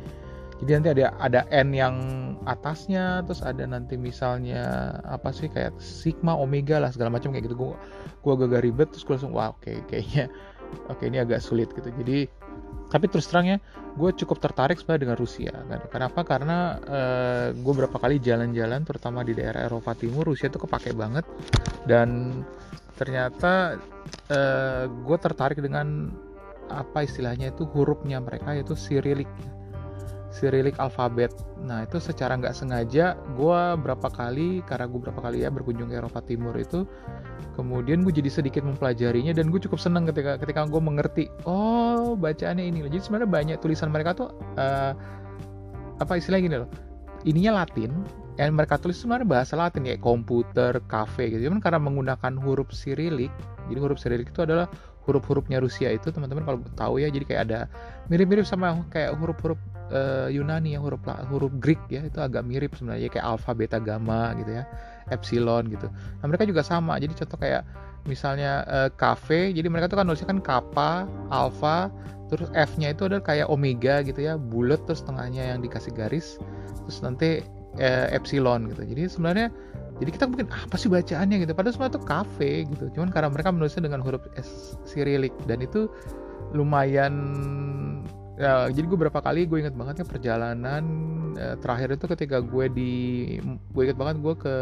Jadi 0.58 0.72
nanti 0.74 0.90
ada 0.98 1.14
ada 1.22 1.46
n 1.54 1.70
yang 1.70 1.96
atasnya 2.50 3.22
terus 3.30 3.46
ada 3.46 3.62
nanti 3.70 3.94
misalnya 3.94 4.98
apa 5.06 5.30
sih 5.30 5.46
kayak 5.46 5.78
sigma 5.78 6.34
omega 6.34 6.82
lah 6.82 6.90
segala 6.90 7.14
macam 7.14 7.30
kayak 7.36 7.52
gitu. 7.52 7.60
Gue 7.60 7.76
gue 8.24 8.48
agak 8.48 8.64
ribet 8.66 8.90
terus 8.90 9.06
gue 9.06 9.14
langsung 9.20 9.36
wah 9.36 9.54
oke 9.54 9.62
okay, 9.62 9.78
kayaknya 9.86 10.26
oke 10.90 10.98
okay, 10.98 11.14
ini 11.14 11.22
agak 11.22 11.46
sulit 11.46 11.70
gitu. 11.78 11.94
Jadi 11.94 12.26
tapi 12.88 13.12
terus 13.12 13.28
terangnya 13.28 13.60
gue 13.98 14.12
cukup 14.14 14.38
tertarik 14.40 14.78
sebenarnya 14.80 15.04
dengan 15.10 15.18
Rusia 15.18 15.52
kan. 15.52 15.82
Kenapa? 15.90 16.20
Karena 16.24 16.58
uh, 16.78 16.96
eh, 16.96 17.48
gue 17.58 17.74
berapa 17.74 17.98
kali 17.98 18.22
jalan-jalan 18.22 18.86
terutama 18.86 19.26
di 19.26 19.34
daerah 19.34 19.66
Eropa 19.66 19.98
Timur 19.98 20.30
Rusia 20.30 20.48
itu 20.48 20.62
kepake 20.62 20.94
banget. 20.94 21.26
Dan 21.84 22.42
ternyata 22.96 23.76
uh, 24.30 24.36
eh, 24.36 24.84
gue 24.88 25.18
tertarik 25.18 25.60
dengan 25.60 26.14
apa 26.68 27.04
istilahnya 27.04 27.56
itu 27.56 27.64
hurufnya 27.64 28.20
mereka 28.20 28.52
yaitu 28.52 28.76
Cyrillic 28.76 29.28
Cyrillic 30.38 30.78
alfabet. 30.78 31.34
Nah 31.66 31.82
itu 31.82 31.98
secara 31.98 32.38
nggak 32.38 32.54
sengaja 32.54 33.18
gue 33.34 33.62
berapa 33.82 34.08
kali 34.14 34.62
karena 34.70 34.86
gue 34.86 35.00
berapa 35.10 35.18
kali 35.18 35.42
ya 35.42 35.50
berkunjung 35.50 35.90
ke 35.90 35.98
Eropa 35.98 36.22
Timur 36.22 36.54
itu, 36.54 36.86
kemudian 37.58 38.06
gue 38.06 38.14
jadi 38.14 38.30
sedikit 38.30 38.62
mempelajarinya 38.62 39.34
dan 39.34 39.50
gue 39.50 39.58
cukup 39.58 39.82
seneng 39.82 40.06
ketika 40.06 40.38
ketika 40.38 40.70
gue 40.70 40.82
mengerti. 40.82 41.26
Oh 41.50 42.14
bacaannya 42.14 42.70
ini. 42.70 42.86
Jadi 42.86 43.02
sebenarnya 43.02 43.30
banyak 43.30 43.58
tulisan 43.58 43.90
mereka 43.90 44.14
tuh 44.14 44.30
uh, 44.62 44.94
apa 45.98 46.14
istilahnya 46.22 46.44
gini 46.46 46.58
loh. 46.62 46.70
Ininya 47.26 47.66
Latin, 47.66 48.06
yang 48.38 48.54
mereka 48.54 48.78
tulis 48.78 49.02
sebenarnya 49.02 49.28
bahasa 49.28 49.58
Latin 49.58 49.84
kayak 49.84 50.00
komputer, 50.00 50.78
kafe 50.86 51.34
gitu. 51.34 51.50
Cuman 51.50 51.60
karena 51.60 51.82
menggunakan 51.82 52.38
huruf 52.40 52.70
Cyrillic, 52.70 53.34
jadi 53.68 53.80
huruf 53.82 53.98
Cyrillic 53.98 54.30
itu 54.30 54.46
adalah 54.46 54.70
huruf-hurufnya 55.08 55.64
Rusia 55.64 55.90
itu 55.96 56.12
teman-teman 56.12 56.44
kalau 56.44 56.60
tahu 56.76 57.00
ya 57.00 57.08
jadi 57.08 57.24
kayak 57.24 57.42
ada 57.48 57.60
mirip-mirip 58.12 58.44
sama 58.44 58.84
kayak 58.92 59.16
huruf-huruf 59.16 59.58
uh, 59.96 60.28
Yunani 60.28 60.76
yang 60.76 60.84
huruf 60.84 61.00
huruf 61.32 61.52
Greek 61.64 61.80
ya 61.88 62.04
itu 62.04 62.20
agak 62.20 62.44
mirip 62.44 62.76
sebenarnya 62.76 63.08
kayak 63.08 63.26
alfa 63.26 63.56
beta 63.56 63.80
gamma 63.80 64.36
gitu 64.38 64.52
ya 64.60 64.64
epsilon 65.08 65.72
gitu. 65.72 65.88
Nah 66.20 66.26
mereka 66.28 66.44
juga 66.44 66.60
sama 66.60 67.00
jadi 67.00 67.16
contoh 67.16 67.40
kayak 67.40 67.64
misalnya 68.04 68.68
uh, 68.68 68.90
cafe 68.92 69.56
jadi 69.56 69.68
mereka 69.72 69.88
tuh 69.92 69.98
kan 70.00 70.06
nulisnya 70.08 70.28
kan 70.28 70.40
kappa 70.44 70.92
alfa 71.32 71.88
terus 72.28 72.52
F-nya 72.52 72.92
itu 72.92 73.08
adalah 73.08 73.24
kayak 73.24 73.48
omega 73.48 74.04
gitu 74.04 74.20
ya 74.20 74.36
bulat 74.36 74.84
terus 74.84 75.04
tengahnya 75.04 75.56
yang 75.56 75.64
dikasih 75.64 75.96
garis 75.96 76.36
terus 76.84 77.00
nanti 77.00 77.44
uh, 77.76 78.08
epsilon 78.16 78.72
gitu. 78.72 78.88
Jadi 78.88 79.02
sebenarnya 79.12 79.48
jadi 79.98 80.10
kita 80.14 80.26
mungkin 80.30 80.48
apa 80.48 80.76
sih 80.78 80.88
bacaannya? 80.88 81.44
gitu. 81.44 81.52
Padahal 81.58 81.74
semua 81.74 81.90
itu 81.90 82.02
kafe 82.02 82.52
gitu. 82.70 82.86
Cuman 82.94 83.10
karena 83.10 83.30
mereka 83.34 83.50
menulisnya 83.52 83.84
dengan 83.84 84.00
huruf 84.06 84.24
S 84.38 84.78
Cyrillic 84.88 85.34
dan 85.50 85.60
itu 85.66 85.92
lumayan 86.56 87.14
ya 88.38 88.70
jadi 88.70 88.86
gue 88.86 89.00
berapa 89.02 89.18
kali 89.18 89.50
gue 89.50 89.66
inget 89.66 89.74
banget 89.74 90.00
ya 90.00 90.06
perjalanan 90.06 90.84
eh, 91.34 91.58
terakhir 91.58 91.98
itu 91.98 92.06
ketika 92.06 92.38
gue 92.38 92.70
di 92.70 92.94
gue 93.74 93.82
inget 93.82 93.98
banget 93.98 94.22
gue 94.22 94.34
ke 94.38 94.56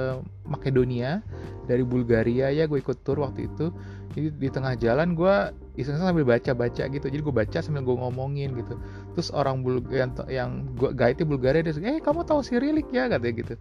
Makedonia 0.47 1.19
dari 1.67 1.83
Bulgaria 1.83 2.55
ya 2.55 2.65
gue 2.65 2.79
ikut 2.79 3.03
tour 3.03 3.21
waktu 3.25 3.51
itu. 3.51 3.73
Jadi 4.15 4.31
di 4.31 4.47
tengah 4.47 4.79
jalan 4.79 5.11
gue 5.11 5.35
iseng 5.75 5.99
sambil 5.99 6.23
baca-baca 6.23 6.87
gitu. 6.87 7.03
Jadi 7.03 7.19
gue 7.19 7.35
baca 7.35 7.59
sambil 7.59 7.83
gue 7.83 7.95
ngomongin 7.99 8.55
gitu 8.55 8.79
terus 9.15 9.31
orang 9.31 9.63
bul 9.63 9.79
yang 9.87 10.11
yang 10.27 10.67
gue 10.75 10.91
guide 10.91 11.23
Bulgaria 11.23 11.63
dia 11.63 11.71
eh 11.79 12.03
kamu 12.03 12.27
tahu 12.27 12.43
Sirilik 12.43 12.91
ya? 12.91 13.07
Katanya 13.07 13.33
gitu. 13.39 13.53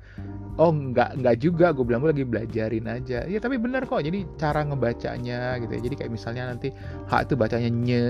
Oh 0.59 0.75
nggak 0.75 1.23
nggak 1.23 1.37
juga. 1.39 1.71
Gue 1.71 1.87
bilang 1.87 2.03
gue 2.03 2.11
lagi 2.11 2.27
belajarin 2.27 2.87
aja. 2.91 3.23
Ya 3.25 3.39
tapi 3.39 3.57
bener 3.57 3.87
kok. 3.87 4.03
Jadi 4.03 4.27
cara 4.35 4.67
ngebacanya 4.67 5.63
gitu 5.63 5.73
ya. 5.73 5.81
Jadi 5.87 5.95
kayak 5.95 6.13
misalnya 6.13 6.51
nanti 6.51 6.75
H 7.07 7.13
itu 7.25 7.35
bacanya 7.39 7.71
nye 7.71 8.05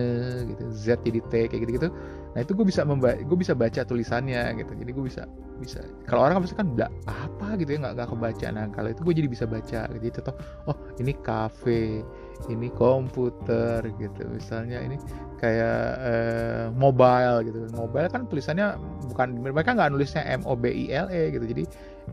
gitu 0.49 0.65
Z 0.73 1.05
jadi 1.05 1.21
T 1.29 1.33
kayak 1.53 1.63
gitu 1.69 1.73
gitu 1.85 1.91
nah 2.35 2.43
itu 2.43 2.51
gue 2.51 2.67
bisa 2.67 2.83
gue 2.83 3.39
bisa 3.39 3.55
baca 3.55 3.81
tulisannya 3.87 4.59
gitu. 4.59 4.73
Jadi 4.75 4.91
gue 4.91 5.05
bisa 5.07 5.23
bisa 5.63 5.79
kalau 6.11 6.27
orang 6.27 6.43
kan 6.43 6.67
kan 6.67 6.69
apa? 7.07 7.55
Gitu 7.61 7.77
ya 7.77 7.79
nggak 7.87 7.95
nggak 7.95 8.09
kebaca. 8.11 8.47
Nah 8.51 8.67
kalau 8.75 8.89
itu 8.91 9.01
gue 9.07 9.15
jadi 9.23 9.29
bisa 9.31 9.45
baca 9.47 9.81
gitu. 10.03 10.19
Toh 10.19 10.35
oh 10.67 10.77
ini 10.99 11.15
kafe 11.23 12.03
ini 12.51 12.69
komputer 12.75 13.85
gitu. 13.99 14.23
Misalnya 14.29 14.83
ini 14.83 14.97
kayak 15.41 15.81
eh, 16.05 16.65
mobile 16.75 17.45
gitu. 17.47 17.59
Mobile 17.75 18.09
kan 18.09 18.27
tulisannya 18.29 18.79
bukan 19.13 19.41
mereka 19.41 19.75
nggak 19.75 19.91
nulisnya 19.95 20.23
M 20.27 20.43
O 20.45 20.59
B 20.59 20.71
I 20.71 20.93
L 20.93 21.09
E 21.13 21.31
gitu. 21.33 21.45
Jadi 21.47 21.65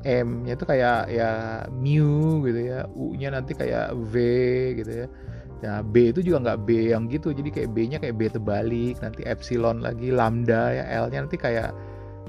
M 0.08 0.48
nya 0.48 0.56
itu 0.56 0.66
kayak 0.66 1.12
ya 1.12 1.32
mu 1.72 2.42
gitu 2.48 2.60
ya. 2.60 2.88
U 2.96 3.14
nya 3.18 3.34
nanti 3.34 3.52
kayak 3.58 3.92
V 3.98 4.14
gitu 4.80 5.06
ya. 5.06 5.08
Nah, 5.62 5.86
B 5.86 6.10
itu 6.10 6.26
juga 6.26 6.42
nggak 6.42 6.60
B 6.66 6.90
yang 6.90 7.06
gitu, 7.06 7.30
jadi 7.38 7.54
kayak 7.54 7.70
B-nya 7.78 7.98
kayak 8.02 8.18
B 8.18 8.34
terbalik, 8.34 8.98
nanti 8.98 9.22
epsilon 9.22 9.86
lagi, 9.86 10.10
lambda 10.10 10.74
ya, 10.74 11.06
L-nya 11.06 11.22
nanti 11.22 11.38
kayak 11.38 11.70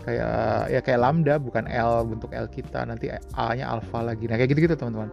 kayak 0.04 0.68
ya 0.68 0.80
kayak 0.84 1.00
lambda 1.00 1.40
bukan 1.40 1.64
L 1.64 2.04
bentuk 2.12 2.28
L 2.36 2.44
kita, 2.52 2.84
nanti 2.84 3.08
A-nya 3.32 3.72
alpha 3.72 4.04
lagi. 4.04 4.28
Nah, 4.28 4.36
kayak 4.36 4.52
gitu-gitu 4.52 4.76
teman-teman 4.76 5.08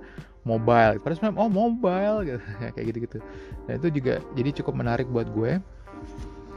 mobile. 0.47 0.99
Padahal 1.03 1.17
sebenarnya 1.17 1.39
oh 1.39 1.49
mobile 1.51 2.17
gitu. 2.25 2.39
Kayak 2.75 2.85
gitu 2.93 2.99
gitu 3.07 3.17
nah 3.69 3.73
itu 3.77 3.87
juga 4.01 4.13
jadi 4.33 4.49
cukup 4.61 4.73
menarik 4.73 5.05
buat 5.13 5.29
gue. 5.29 5.61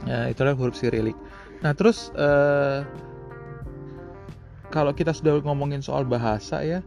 Ya, 0.03 0.27
itulah 0.27 0.51
huruf 0.57 0.75
Sirilik 0.75 1.15
nah 1.63 1.71
terus 1.71 2.11
uh, 2.19 2.83
kalau 4.73 4.91
kita 4.91 5.13
sudah 5.13 5.39
ngomongin 5.45 5.79
soal 5.79 6.03
bahasa 6.03 6.59
ya 6.65 6.81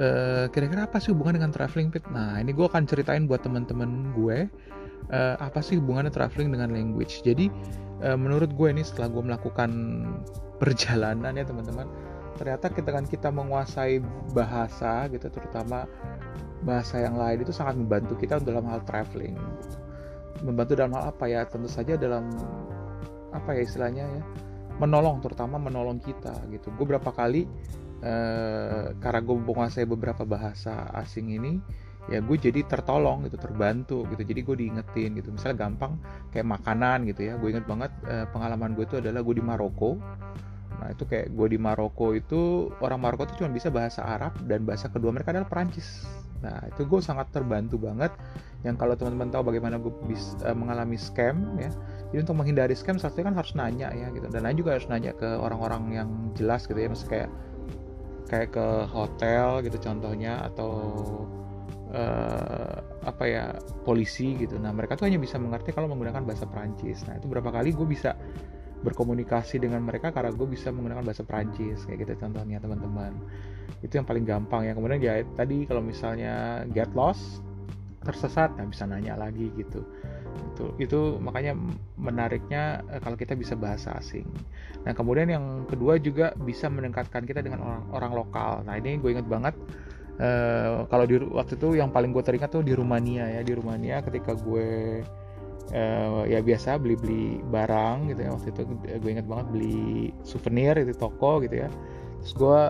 eh, 0.00 0.48
kira-kira 0.48 0.88
apa 0.88 0.96
sih 0.96 1.12
hubungan 1.12 1.36
dengan 1.36 1.52
traveling 1.52 1.92
pit? 1.92 2.00
Nah 2.08 2.40
ini 2.40 2.56
gue 2.56 2.64
akan 2.64 2.88
ceritain 2.88 3.28
buat 3.28 3.44
teman-teman 3.44 4.16
gue 4.16 4.48
uh, 5.12 5.36
apa 5.36 5.60
sih 5.60 5.76
hubungannya 5.76 6.08
traveling 6.08 6.48
dengan 6.48 6.72
language. 6.72 7.20
Jadi 7.20 7.52
uh, 8.00 8.16
menurut 8.16 8.48
gue 8.56 8.68
ini 8.72 8.80
setelah 8.80 9.12
gue 9.12 9.22
melakukan 9.28 9.70
perjalanan 10.60 11.36
ya 11.36 11.44
teman-teman 11.44 11.84
ternyata 12.38 12.70
kan 12.70 13.06
kita 13.06 13.28
menguasai 13.32 13.98
bahasa 14.34 15.08
gitu 15.10 15.26
terutama 15.30 15.88
bahasa 16.60 17.00
yang 17.00 17.16
lain 17.16 17.40
itu 17.40 17.52
sangat 17.52 17.76
membantu 17.76 18.16
kita 18.20 18.40
dalam 18.40 18.64
hal 18.68 18.84
traveling. 18.84 19.36
Membantu 20.44 20.72
dalam 20.76 20.92
hal 20.96 21.12
apa 21.12 21.24
ya? 21.28 21.44
Tentu 21.48 21.68
saja 21.68 21.96
dalam 21.96 22.28
apa 23.32 23.56
ya 23.56 23.62
istilahnya 23.64 24.04
ya? 24.04 24.22
Menolong 24.80 25.20
terutama 25.24 25.60
menolong 25.60 26.00
kita 26.00 26.32
gitu. 26.52 26.72
Gue 26.76 26.96
berapa 26.96 27.10
kali 27.12 27.44
eh, 28.04 28.86
karena 28.96 29.20
gue 29.20 29.36
menguasai 29.36 29.84
beberapa 29.88 30.24
bahasa 30.24 30.88
asing 30.96 31.36
ini 31.36 31.60
ya 32.08 32.18
gue 32.24 32.36
jadi 32.40 32.64
tertolong 32.64 33.28
gitu 33.28 33.36
terbantu 33.36 34.08
gitu. 34.12 34.22
Jadi 34.24 34.40
gue 34.44 34.56
diingetin 34.64 35.16
gitu. 35.16 35.32
Misalnya 35.32 35.68
gampang 35.68 36.00
kayak 36.32 36.48
makanan 36.48 37.08
gitu 37.08 37.28
ya. 37.28 37.36
Gue 37.40 37.56
inget 37.56 37.64
banget 37.64 37.92
eh, 38.08 38.28
pengalaman 38.32 38.76
gue 38.76 38.84
itu 38.84 39.00
adalah 39.00 39.20
gue 39.24 39.34
di 39.36 39.44
Maroko 39.44 39.96
Nah 40.80 40.88
itu 40.96 41.04
kayak 41.04 41.36
gue 41.36 41.46
di 41.52 41.58
Maroko 41.60 42.16
itu 42.16 42.72
orang 42.80 42.98
Maroko 42.98 43.28
itu 43.28 43.44
cuma 43.44 43.52
bisa 43.52 43.68
bahasa 43.68 44.00
Arab 44.00 44.32
dan 44.48 44.64
bahasa 44.64 44.88
kedua 44.88 45.12
mereka 45.12 45.36
adalah 45.36 45.46
Perancis. 45.46 46.08
Nah 46.40 46.56
itu 46.72 46.88
gue 46.88 47.00
sangat 47.04 47.28
terbantu 47.30 47.76
banget. 47.76 48.10
Yang 48.64 48.76
kalau 48.80 48.94
teman-teman 48.96 49.28
tahu 49.28 49.52
bagaimana 49.52 49.76
gue 49.76 49.92
uh, 49.92 50.56
mengalami 50.56 50.96
scam 50.96 51.60
ya. 51.60 51.68
Jadi 52.10 52.18
untuk 52.24 52.36
menghindari 52.40 52.72
scam 52.72 52.96
satunya 52.96 53.28
kan 53.28 53.36
harus 53.36 53.52
nanya 53.52 53.92
ya 53.92 54.08
gitu. 54.10 54.26
Dan 54.32 54.48
lain 54.48 54.56
juga 54.56 54.80
harus 54.80 54.88
nanya 54.88 55.12
ke 55.12 55.28
orang-orang 55.36 55.82
yang 55.92 56.08
jelas 56.32 56.64
gitu 56.64 56.80
ya. 56.80 56.88
Maksudnya 56.88 57.12
kayak 57.12 57.30
kayak 58.30 58.48
ke 58.54 58.66
hotel 58.88 59.60
gitu 59.66 59.76
contohnya 59.82 60.48
atau 60.48 60.72
uh, 61.92 62.74
apa 63.04 63.24
ya 63.26 63.44
polisi 63.84 64.36
gitu. 64.38 64.56
Nah 64.56 64.72
mereka 64.72 64.96
tuh 64.96 65.08
hanya 65.08 65.20
bisa 65.20 65.36
mengerti 65.36 65.76
kalau 65.76 65.88
menggunakan 65.92 66.24
bahasa 66.24 66.48
Perancis. 66.48 67.04
Nah 67.04 67.18
itu 67.20 67.26
berapa 67.28 67.48
kali 67.52 67.72
gue 67.74 67.86
bisa 67.88 68.16
berkomunikasi 68.80 69.60
dengan 69.60 69.84
mereka 69.84 70.08
karena 70.08 70.32
gue 70.32 70.48
bisa 70.48 70.72
menggunakan 70.72 71.04
bahasa 71.04 71.22
Prancis 71.24 71.84
kayak 71.84 72.08
gitu 72.08 72.26
contohnya 72.26 72.58
teman-teman. 72.60 73.12
Itu 73.84 74.00
yang 74.00 74.06
paling 74.08 74.24
gampang 74.24 74.68
ya. 74.68 74.72
Kemudian 74.72 75.00
ya 75.00 75.20
tadi 75.36 75.68
kalau 75.68 75.84
misalnya 75.84 76.64
get 76.72 76.88
lost 76.96 77.44
tersesat 78.00 78.56
nah 78.56 78.64
bisa 78.64 78.88
nanya 78.88 79.20
lagi 79.20 79.52
gitu. 79.60 79.84
Itu 80.56 80.64
itu 80.80 81.00
makanya 81.20 81.52
menariknya 82.00 82.80
eh, 82.88 83.00
kalau 83.04 83.20
kita 83.20 83.36
bisa 83.36 83.52
bahasa 83.52 83.92
asing. 84.00 84.24
Nah 84.88 84.96
kemudian 84.96 85.28
yang 85.28 85.44
kedua 85.68 86.00
juga 86.00 86.32
bisa 86.40 86.72
mendekatkan 86.72 87.28
kita 87.28 87.44
dengan 87.44 87.60
orang 87.60 87.84
orang 87.92 88.12
lokal. 88.16 88.52
Nah 88.64 88.80
ini 88.80 88.96
gue 88.96 89.12
inget 89.12 89.28
banget 89.28 89.52
uh, 90.16 90.88
kalau 90.88 91.04
di 91.04 91.20
waktu 91.20 91.60
itu 91.60 91.68
yang 91.76 91.92
paling 91.92 92.16
gue 92.16 92.24
teringat 92.24 92.48
tuh 92.48 92.64
di 92.64 92.72
Rumania 92.72 93.28
ya. 93.28 93.40
Di 93.44 93.52
Rumania 93.52 94.00
ketika 94.00 94.32
gue 94.32 95.04
uh, 95.72 96.22
ya 96.26 96.42
biasa 96.42 96.78
beli-beli 96.78 97.42
barang 97.48 98.12
gitu 98.14 98.20
ya. 98.26 98.30
Waktu 98.34 98.48
itu 98.52 98.62
gue 99.00 99.10
inget 99.10 99.26
banget 99.26 99.46
beli 99.50 100.10
souvenir 100.22 100.74
itu 100.78 100.94
toko 100.94 101.42
gitu 101.42 101.66
ya. 101.66 101.68
Terus 102.22 102.32
gue 102.36 102.60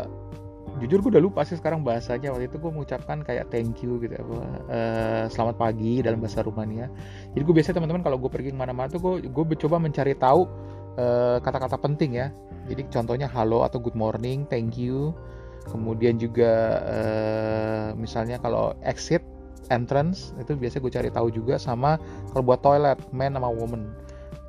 jujur 0.79 1.03
gue 1.03 1.11
udah 1.19 1.25
lupa 1.25 1.41
sih 1.43 1.59
sekarang 1.59 1.83
bahasanya. 1.83 2.31
Waktu 2.31 2.47
itu 2.49 2.57
gue 2.61 2.71
mengucapkan 2.71 3.25
kayak 3.27 3.51
thank 3.51 3.83
you 3.83 3.99
gitu 3.99 4.15
apa 4.15 4.37
uh, 4.71 5.25
selamat 5.29 5.57
pagi 5.59 6.05
dalam 6.05 6.21
bahasa 6.23 6.45
Rumania. 6.45 6.87
Jadi 7.35 7.43
gue 7.43 7.55
biasa 7.57 7.75
teman-teman 7.75 8.05
kalau 8.05 8.17
gue 8.21 8.31
pergi 8.31 8.55
ke 8.55 8.59
mana-mana 8.59 8.87
tuh 8.93 9.01
gue 9.03 9.15
gue 9.27 9.45
mencoba 9.45 9.77
mencari 9.81 10.15
tahu 10.15 10.47
eh, 10.99 11.39
kata-kata 11.43 11.77
uh, 11.79 11.83
penting 11.83 12.21
ya. 12.21 12.29
Jadi 12.71 12.87
contohnya 12.93 13.27
halo 13.27 13.67
atau 13.67 13.83
good 13.83 13.99
morning 13.99 14.47
thank 14.47 14.79
you. 14.79 15.17
Kemudian 15.69 16.17
juga 16.17 16.81
uh, 16.89 17.87
misalnya 17.93 18.41
kalau 18.41 18.73
exit 18.81 19.21
entrance 19.71 20.35
itu 20.37 20.59
biasa 20.59 20.83
gue 20.83 20.93
cari 20.93 21.11
tahu 21.11 21.31
juga 21.31 21.57
sama 21.57 21.97
kalau 22.35 22.43
buat 22.45 22.61
toilet 22.61 22.99
man 23.15 23.35
sama 23.39 23.49
woman. 23.49 23.91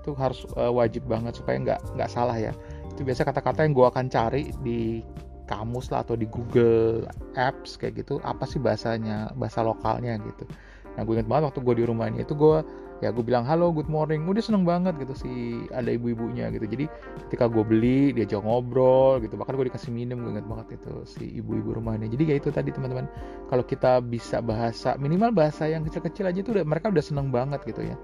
Itu 0.01 0.17
harus 0.17 0.43
uh, 0.57 0.73
wajib 0.73 1.05
banget 1.05 1.37
supaya 1.37 1.61
nggak 1.61 1.79
nggak 1.95 2.09
salah 2.09 2.35
ya. 2.35 2.51
Itu 2.91 3.05
biasa 3.05 3.23
kata-kata 3.23 3.63
yang 3.63 3.73
gue 3.77 3.85
akan 3.87 4.05
cari 4.09 4.51
di 4.65 5.05
kamus 5.45 5.91
lah 5.91 6.07
atau 6.07 6.15
di 6.15 6.25
Google 6.31 7.05
Apps 7.35 7.75
kayak 7.75 8.03
gitu 8.03 8.23
apa 8.23 8.47
sih 8.47 8.57
bahasanya 8.57 9.35
bahasa 9.35 9.61
lokalnya 9.61 10.15
gitu. 10.23 10.47
Nah 10.95 11.03
gue 11.07 11.13
inget 11.15 11.27
banget 11.29 11.51
waktu 11.51 11.59
gue 11.63 11.75
di 11.81 11.85
rumahnya 11.87 12.23
itu 12.23 12.33
gue 12.35 12.63
ya 13.01 13.09
gue 13.09 13.25
bilang 13.25 13.41
halo 13.41 13.73
good 13.73 13.89
morning. 13.89 14.29
Udah 14.29 14.45
seneng 14.45 14.61
banget 14.61 14.93
gitu 15.01 15.13
si 15.17 15.31
ada 15.73 15.89
ibu-ibunya 15.89 16.53
gitu. 16.53 16.69
Jadi 16.69 16.85
ketika 17.27 17.49
gue 17.49 17.65
beli 17.65 18.13
dia 18.13 18.23
diajak 18.23 18.45
ngobrol 18.45 19.17
gitu. 19.25 19.33
Bahkan 19.35 19.57
gue 19.57 19.65
dikasih 19.73 19.89
minum 19.89 20.21
gue 20.21 20.37
inget 20.37 20.45
banget 20.45 20.77
itu 20.77 20.93
si 21.09 21.41
ibu-ibu 21.41 21.81
rumahnya. 21.81 22.05
Jadi 22.07 22.23
kayak 22.29 22.39
itu 22.45 22.49
tadi 22.53 22.69
teman-teman. 22.69 23.09
Kalau 23.49 23.65
kita 23.65 23.99
bisa 24.05 24.39
bahasa 24.39 24.93
minimal 25.01 25.33
bahasa 25.33 25.65
yang 25.65 25.81
kecil-kecil 25.81 26.29
aja 26.29 26.39
tuh 26.45 26.61
mereka 26.61 26.93
udah 26.93 27.03
seneng 27.03 27.33
banget 27.33 27.65
gitu 27.65 27.81
ya. 27.81 27.97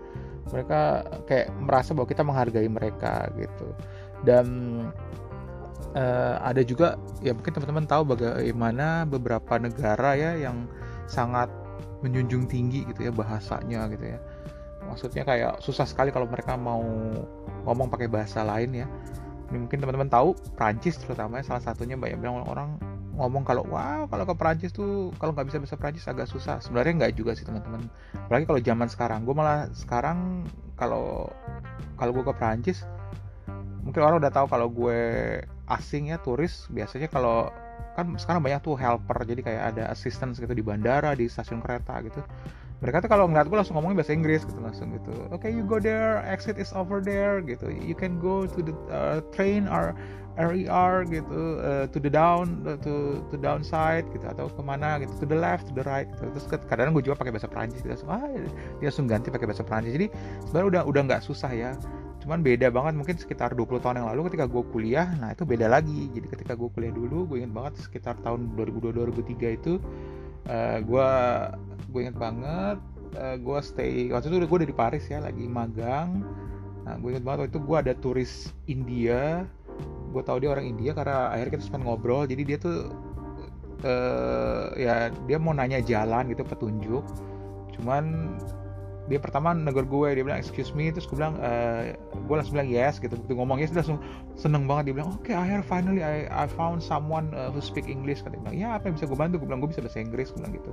Mereka 0.50 0.80
kayak 1.30 1.54
merasa 1.62 1.94
bahwa 1.94 2.10
kita 2.10 2.26
menghargai 2.26 2.68
mereka 2.68 3.30
gitu. 3.38 3.70
Dan 4.26 4.46
uh, 5.94 6.42
ada 6.42 6.66
juga 6.66 6.98
ya 7.22 7.38
mungkin 7.38 7.54
teman-teman 7.54 7.86
tahu 7.86 8.18
bagaimana 8.18 9.06
beberapa 9.06 9.62
negara 9.62 10.18
ya 10.18 10.34
yang 10.50 10.66
sangat 11.06 11.54
menjunjung 12.02 12.46
tinggi 12.46 12.86
gitu 12.86 13.10
ya 13.10 13.12
bahasanya 13.14 13.90
gitu 13.94 14.06
ya 14.18 14.20
maksudnya 14.88 15.24
kayak 15.28 15.60
susah 15.62 15.86
sekali 15.86 16.10
kalau 16.10 16.26
mereka 16.26 16.56
mau 16.56 16.82
ngomong 17.68 17.92
pakai 17.92 18.08
bahasa 18.08 18.42
lain 18.42 18.84
ya. 18.84 18.88
Ini 19.48 19.64
mungkin 19.64 19.80
teman-teman 19.80 20.12
tahu 20.12 20.36
Prancis 20.56 21.00
terutama 21.00 21.40
salah 21.44 21.64
satunya 21.64 21.96
banyak 21.96 22.20
bilang 22.20 22.44
orang 22.48 22.80
ngomong 23.18 23.42
kalau 23.42 23.66
wow 23.66 24.06
kalau 24.06 24.30
ke 24.30 24.36
Prancis 24.38 24.70
tuh 24.70 25.10
kalau 25.18 25.34
nggak 25.34 25.50
bisa 25.50 25.58
bahasa 25.58 25.76
Prancis 25.80 26.06
agak 26.08 26.28
susah. 26.32 26.60
Sebenarnya 26.60 27.06
nggak 27.06 27.14
juga 27.16 27.36
sih 27.36 27.44
teman-teman. 27.44 27.88
Apalagi 28.28 28.46
kalau 28.48 28.62
zaman 28.64 28.88
sekarang. 28.88 29.20
Gue 29.24 29.36
malah 29.36 29.68
sekarang 29.76 30.48
kalau 30.80 31.32
kalau 32.00 32.12
gue 32.16 32.24
ke 32.24 32.34
Prancis 32.36 32.84
mungkin 33.82 34.04
orang 34.04 34.20
udah 34.20 34.32
tahu 34.36 34.52
kalau 34.52 34.68
gue 34.68 35.00
asing 35.72 36.12
ya 36.12 36.20
turis 36.20 36.68
biasanya 36.68 37.08
kalau 37.08 37.48
kan 37.96 38.14
sekarang 38.20 38.44
banyak 38.44 38.60
tuh 38.62 38.76
helper. 38.78 39.18
Jadi 39.24 39.42
kayak 39.42 39.64
ada 39.76 39.90
assistance 39.90 40.38
gitu 40.38 40.52
di 40.52 40.62
bandara 40.62 41.16
di 41.18 41.26
stasiun 41.26 41.64
kereta 41.64 42.04
gitu 42.06 42.22
mereka 42.78 43.02
tuh 43.02 43.10
kalau 43.10 43.26
ngeliat 43.26 43.50
gue 43.50 43.58
langsung 43.58 43.76
ngomongin 43.80 43.98
bahasa 43.98 44.14
Inggris 44.14 44.46
gitu 44.46 44.60
langsung 44.62 44.94
gitu 44.94 45.14
oke 45.34 45.42
okay, 45.42 45.50
you 45.50 45.66
go 45.66 45.82
there 45.82 46.22
exit 46.30 46.62
is 46.62 46.70
over 46.76 47.02
there 47.02 47.42
gitu. 47.42 47.72
You 47.72 47.96
can 47.96 48.20
go 48.20 48.46
to 48.46 48.60
the 48.62 48.76
uh, 48.92 49.20
train 49.34 49.66
or 49.66 49.96
RER 50.38 51.02
gitu 51.10 51.58
uh, 51.58 51.90
to 51.90 51.98
the 51.98 52.14
down 52.14 52.62
to 52.86 53.26
to 53.34 53.36
downside 53.42 54.06
gitu 54.14 54.22
atau 54.22 54.46
ke 54.54 54.62
mana 54.62 55.02
gitu 55.02 55.10
to 55.18 55.26
the 55.26 55.34
left 55.34 55.66
to 55.66 55.74
the 55.74 55.82
right 55.90 56.06
gitu. 56.14 56.30
terus 56.30 56.46
kadang, 56.46 56.70
-kadang 56.70 56.94
gue 56.94 57.04
juga 57.10 57.18
pakai 57.18 57.34
bahasa 57.34 57.50
Prancis 57.50 57.82
gitu 57.82 57.90
langsung 57.90 58.10
ah 58.14 58.22
dia 58.78 58.86
langsung 58.86 59.10
ganti 59.10 59.34
pakai 59.34 59.50
bahasa 59.50 59.66
Prancis 59.66 59.98
jadi 59.98 60.08
sebenarnya 60.46 60.68
udah 60.70 60.82
udah 60.86 61.02
nggak 61.10 61.22
susah 61.26 61.50
ya. 61.50 61.74
Cuman 62.22 62.44
beda 62.44 62.68
banget 62.70 62.94
mungkin 63.00 63.16
sekitar 63.16 63.56
20 63.56 63.80
tahun 63.80 64.04
yang 64.04 64.08
lalu 64.12 64.28
ketika 64.30 64.46
gue 64.52 64.64
kuliah 64.70 65.08
nah 65.18 65.34
itu 65.34 65.42
beda 65.42 65.66
lagi. 65.66 66.12
Jadi 66.14 66.28
ketika 66.30 66.54
gue 66.54 66.70
kuliah 66.70 66.94
dulu 66.94 67.34
gue 67.34 67.38
ingat 67.42 67.54
banget 67.56 67.74
sekitar 67.82 68.20
tahun 68.22 68.54
2002 68.54 68.94
2003 68.94 69.58
itu 69.58 69.82
uh, 70.52 70.78
gue 70.86 71.10
gue 71.98 72.06
inget 72.06 72.18
banget 72.22 72.78
uh, 73.18 73.36
gue 73.42 73.60
stay 73.66 74.14
waktu 74.14 74.30
itu 74.30 74.46
gue 74.46 74.60
dari 74.70 74.76
Paris 74.78 75.10
ya 75.10 75.18
lagi 75.18 75.50
magang. 75.50 76.22
Nah 76.86 76.94
gue 77.02 77.10
inget 77.18 77.26
banget 77.26 77.40
waktu 77.42 77.52
itu 77.58 77.62
gue 77.66 77.78
ada 77.82 77.94
turis 77.98 78.32
India. 78.70 79.50
Gue 80.14 80.22
tahu 80.22 80.46
dia 80.46 80.54
orang 80.54 80.70
India 80.70 80.94
karena 80.94 81.34
akhirnya 81.34 81.58
kita 81.58 81.64
sempat 81.66 81.82
ngobrol. 81.82 82.30
Jadi 82.30 82.42
dia 82.46 82.58
tuh 82.62 82.94
uh, 83.82 84.70
ya 84.78 85.10
dia 85.26 85.38
mau 85.42 85.58
nanya 85.58 85.82
jalan 85.82 86.30
gitu 86.30 86.46
petunjuk. 86.46 87.02
Cuman 87.74 88.38
dia 89.08 89.20
pertama 89.24 89.56
negor 89.56 89.88
gue 89.88 90.20
dia 90.20 90.24
bilang 90.24 90.40
excuse 90.40 90.76
me. 90.76 90.92
Terus 90.92 91.08
gue 91.08 91.18
bilang 91.18 91.40
e, 91.40 91.52
gue 91.98 92.36
langsung 92.36 92.60
bilang 92.60 92.70
yes 92.70 93.00
gitu 93.00 93.16
begitu 93.16 93.36
ngomong. 93.40 93.58
Yes 93.64 93.72
dia 93.72 93.82
langsung 93.84 94.00
seneng 94.36 94.68
banget 94.68 94.92
dia 94.92 94.96
bilang 95.02 95.16
oke 95.16 95.32
okay, 95.32 95.34
have 95.34 95.66
finally 95.66 96.04
I, 96.04 96.28
I 96.30 96.46
found 96.46 96.84
someone 96.84 97.32
uh, 97.34 97.50
who 97.50 97.64
speak 97.64 97.90
English 97.90 98.22
kata 98.22 98.38
bilang 98.38 98.56
ya 98.56 98.78
apa 98.78 98.92
yang 98.92 98.96
bisa 99.00 99.08
gue 99.10 99.18
bantu? 99.18 99.36
Gue 99.42 99.48
bilang 99.50 99.62
gue 99.64 99.72
bisa 99.72 99.82
bahasa 99.82 100.00
Inggris 100.04 100.30
gue 100.36 100.40
bilang 100.44 100.54
gitu. 100.54 100.72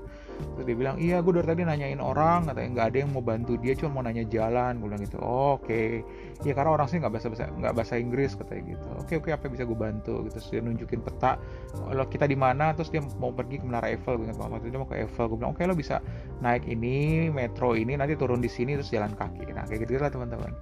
Terus 0.58 0.64
dia 0.66 0.76
bilang 0.76 0.96
iya 0.98 1.16
gue 1.22 1.32
dari 1.32 1.46
tadi 1.46 1.62
nanyain 1.64 2.02
orang 2.02 2.50
katanya 2.50 2.68
nggak 2.74 2.86
ada 2.92 2.98
yang 3.00 3.10
mau 3.14 3.24
bantu 3.24 3.52
dia 3.56 3.72
cuma 3.78 4.00
mau 4.00 4.02
nanya 4.04 4.26
jalan 4.26 4.82
gue 4.82 4.86
bilang 4.90 5.02
gitu. 5.02 5.18
Oh, 5.22 5.56
oke. 5.56 5.64
Okay. 5.70 6.04
ya 6.42 6.52
karena 6.52 6.76
orang 6.76 6.86
sih 6.90 6.98
nggak 7.00 7.12
bahasa 7.14 7.28
bahasa 7.30 7.46
nggak 7.54 7.72
bahasa 7.72 7.94
Inggris 7.96 8.34
katanya 8.34 8.62
gitu. 8.76 8.86
Oke 8.98 9.00
okay, 9.00 9.14
oke 9.16 9.24
okay, 9.30 9.32
apa 9.32 9.42
yang 9.48 9.52
bisa 9.56 9.64
gue 9.64 9.78
bantu? 9.78 10.14
Gitu. 10.26 10.34
Terus 10.36 10.48
dia 10.50 10.60
nunjukin 10.60 11.00
peta 11.00 11.32
kalau 11.72 12.06
kita 12.10 12.26
di 12.26 12.36
mana? 12.36 12.74
Terus 12.74 12.90
dia 12.90 13.00
mau 13.22 13.30
pergi 13.30 13.62
ke 13.62 13.64
Menara 13.64 13.88
Eiffel 13.88 14.18
gue 14.18 14.26
ingat 14.28 14.38
waktu 14.42 14.66
itu 14.66 14.72
dia 14.74 14.80
mau 14.80 14.88
ke 14.88 14.96
Eiffel 14.98 15.26
gue 15.30 15.38
bilang 15.38 15.52
oke 15.54 15.62
okay, 15.62 15.70
lo 15.70 15.74
bisa 15.78 15.96
naik 16.42 16.66
ini 16.66 17.28
metro 17.30 17.72
ini 17.78 17.94
nanti 17.94 18.18
turun 18.24 18.40
di 18.40 18.48
sini 18.48 18.80
terus 18.80 18.88
jalan 18.88 19.12
kaki. 19.12 19.52
Nah 19.52 19.68
kayak 19.68 19.84
gitu 19.84 20.00
lah 20.00 20.08
teman-teman. 20.08 20.56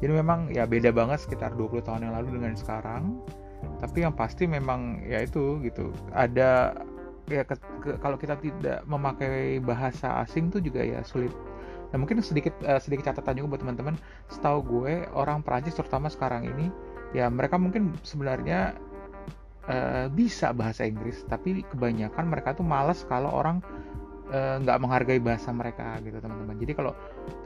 Jadi 0.00 0.12
memang 0.16 0.48
ya 0.48 0.64
beda 0.64 0.88
banget 0.90 1.20
sekitar 1.20 1.52
20 1.52 1.84
tahun 1.84 2.08
yang 2.08 2.16
lalu 2.16 2.40
dengan 2.40 2.56
sekarang. 2.56 3.20
Tapi 3.78 4.02
yang 4.02 4.16
pasti 4.16 4.48
memang 4.48 5.04
ya 5.04 5.20
itu 5.20 5.60
gitu. 5.60 5.92
Ada 6.16 6.80
ya 7.28 7.44
ke, 7.44 7.54
ke, 7.84 8.00
kalau 8.00 8.16
kita 8.16 8.40
tidak 8.40 8.82
memakai 8.88 9.60
bahasa 9.60 10.24
asing 10.24 10.48
tuh 10.48 10.64
juga 10.64 10.80
ya 10.80 11.04
sulit. 11.04 11.30
Nah 11.92 12.00
mungkin 12.00 12.24
sedikit 12.24 12.56
uh, 12.64 12.80
sedikit 12.80 13.12
catatan 13.12 13.44
juga 13.44 13.54
buat 13.54 13.60
teman-teman. 13.62 13.94
Setahu 14.32 14.64
gue 14.64 15.04
orang 15.12 15.44
Prancis 15.44 15.76
terutama 15.76 16.08
sekarang 16.08 16.48
ini 16.48 16.72
ya 17.12 17.28
mereka 17.28 17.60
mungkin 17.60 17.92
sebenarnya 18.00 18.74
uh, 19.68 20.08
bisa 20.08 20.50
bahasa 20.50 20.88
Inggris. 20.88 21.22
Tapi 21.28 21.62
kebanyakan 21.68 22.32
mereka 22.32 22.56
tuh 22.56 22.64
malas 22.66 23.04
kalau 23.06 23.30
orang 23.30 23.60
nggak 24.32 24.76
uh, 24.76 24.80
menghargai 24.80 25.20
bahasa 25.20 25.52
mereka 25.52 26.00
gitu 26.00 26.16
teman-teman. 26.18 26.56
Jadi 26.56 26.72
kalau 26.72 26.92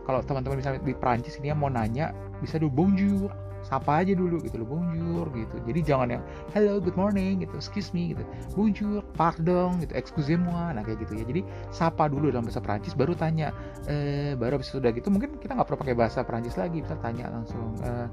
kalau 0.06 0.22
teman-teman 0.22 0.62
misalnya 0.62 0.80
di 0.82 0.94
Prancis 0.94 1.36
ini 1.42 1.50
yang 1.50 1.58
mau 1.58 1.70
nanya 1.70 2.14
bisa 2.38 2.62
dulu 2.62 2.86
bonjour 2.86 3.30
sapa 3.66 4.06
aja 4.06 4.14
dulu 4.14 4.38
gitu 4.46 4.62
loh 4.62 4.78
bonjour 4.78 5.26
gitu. 5.34 5.56
Jadi 5.66 5.80
jangan 5.82 6.08
yang 6.14 6.22
hello 6.54 6.78
good 6.78 6.94
morning 6.94 7.42
gitu 7.42 7.58
excuse 7.58 7.90
me 7.90 8.14
gitu. 8.14 8.22
Bonjour 8.54 9.02
pardon 9.18 9.74
gitu 9.82 9.90
excusez-moi 9.98 10.78
nah 10.78 10.86
kayak 10.86 11.02
gitu 11.02 11.18
ya. 11.18 11.24
Jadi 11.26 11.42
sapa 11.74 12.06
dulu 12.06 12.30
dalam 12.30 12.46
bahasa 12.46 12.62
Prancis 12.62 12.94
baru 12.94 13.18
tanya 13.18 13.50
eh 13.90 14.38
baru 14.38 14.62
habis 14.62 14.70
sudah 14.70 14.94
gitu 14.94 15.10
mungkin 15.10 15.34
kita 15.42 15.58
nggak 15.58 15.66
perlu 15.66 15.82
pakai 15.82 15.96
bahasa 15.98 16.22
Prancis 16.22 16.54
lagi 16.54 16.78
bisa 16.78 16.94
tanya 17.02 17.26
langsung 17.26 17.74
uh, 17.82 18.06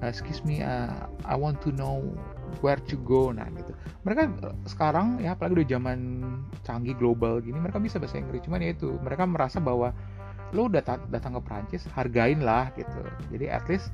excuse 0.00 0.40
me 0.48 0.64
uh, 0.64 0.88
I 1.28 1.36
want 1.36 1.60
to 1.68 1.70
know 1.76 2.00
where 2.60 2.80
to 2.84 2.98
go 3.02 3.30
nah 3.32 3.48
gitu. 3.50 3.72
Mereka 4.04 4.22
eh, 4.28 4.56
sekarang 4.68 5.22
ya 5.22 5.34
apalagi 5.34 5.62
udah 5.62 5.68
zaman 5.78 5.98
canggih 6.62 6.94
global 6.98 7.40
gini 7.40 7.58
mereka 7.58 7.80
bisa 7.80 7.96
bahasa 7.98 8.20
Inggris. 8.20 8.44
Cuman 8.44 8.62
ya 8.62 8.76
itu 8.76 8.94
mereka 9.00 9.24
merasa 9.24 9.58
bahwa 9.58 9.90
lo 10.54 10.70
udah 10.70 10.82
datang 11.10 11.34
ke 11.34 11.40
Prancis 11.42 11.82
hargain 11.94 12.42
lah 12.44 12.70
gitu. 12.78 13.02
Jadi 13.34 13.46
at 13.50 13.66
least 13.66 13.90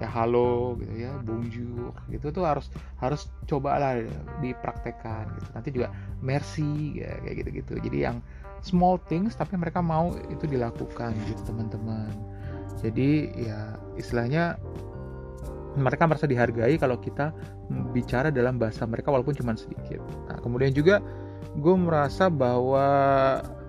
ya 0.00 0.08
halo 0.08 0.80
gitu 0.80 0.96
ya 0.96 1.12
bonjour 1.20 1.92
gitu 2.08 2.32
tuh 2.32 2.48
harus 2.48 2.72
harus 3.02 3.28
cobalah 3.44 4.00
dipraktekkan 4.40 5.28
gitu. 5.36 5.48
Nanti 5.52 5.68
juga 5.74 5.88
merci 6.24 7.02
ya, 7.04 7.20
kayak 7.20 7.36
gitu 7.44 7.50
gitu 7.60 7.74
jadi 7.84 7.98
yang 8.10 8.16
small 8.64 8.96
things 9.08 9.36
tapi 9.36 9.60
mereka 9.60 9.84
mau 9.84 10.16
itu 10.32 10.48
dilakukan 10.48 11.12
gitu 11.28 11.40
teman-teman. 11.44 12.12
Jadi 12.80 13.28
ya 13.36 13.76
istilahnya 14.00 14.56
mereka 15.78 16.06
merasa 16.08 16.26
dihargai 16.26 16.74
kalau 16.80 16.98
kita 16.98 17.30
bicara 17.94 18.34
dalam 18.34 18.58
bahasa 18.58 18.82
mereka 18.86 19.14
walaupun 19.14 19.34
cuma 19.38 19.54
sedikit. 19.54 20.02
Nah, 20.26 20.38
kemudian 20.42 20.74
juga 20.74 20.98
gue 21.56 21.74
merasa 21.74 22.30
bahwa 22.30 22.86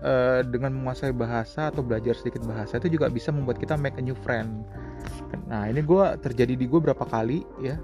uh, 0.02 0.42
dengan 0.46 0.74
menguasai 0.78 1.14
bahasa 1.14 1.70
atau 1.70 1.82
belajar 1.82 2.14
sedikit 2.18 2.46
bahasa 2.46 2.78
itu 2.78 2.98
juga 2.98 3.10
bisa 3.10 3.30
membuat 3.34 3.62
kita 3.62 3.78
make 3.78 3.98
a 3.98 4.04
new 4.04 4.18
friend. 4.26 4.66
Nah, 5.50 5.70
ini 5.70 5.82
gue 5.82 6.06
terjadi 6.22 6.54
di 6.58 6.66
gue 6.66 6.80
berapa 6.82 7.06
kali 7.06 7.46
ya. 7.62 7.78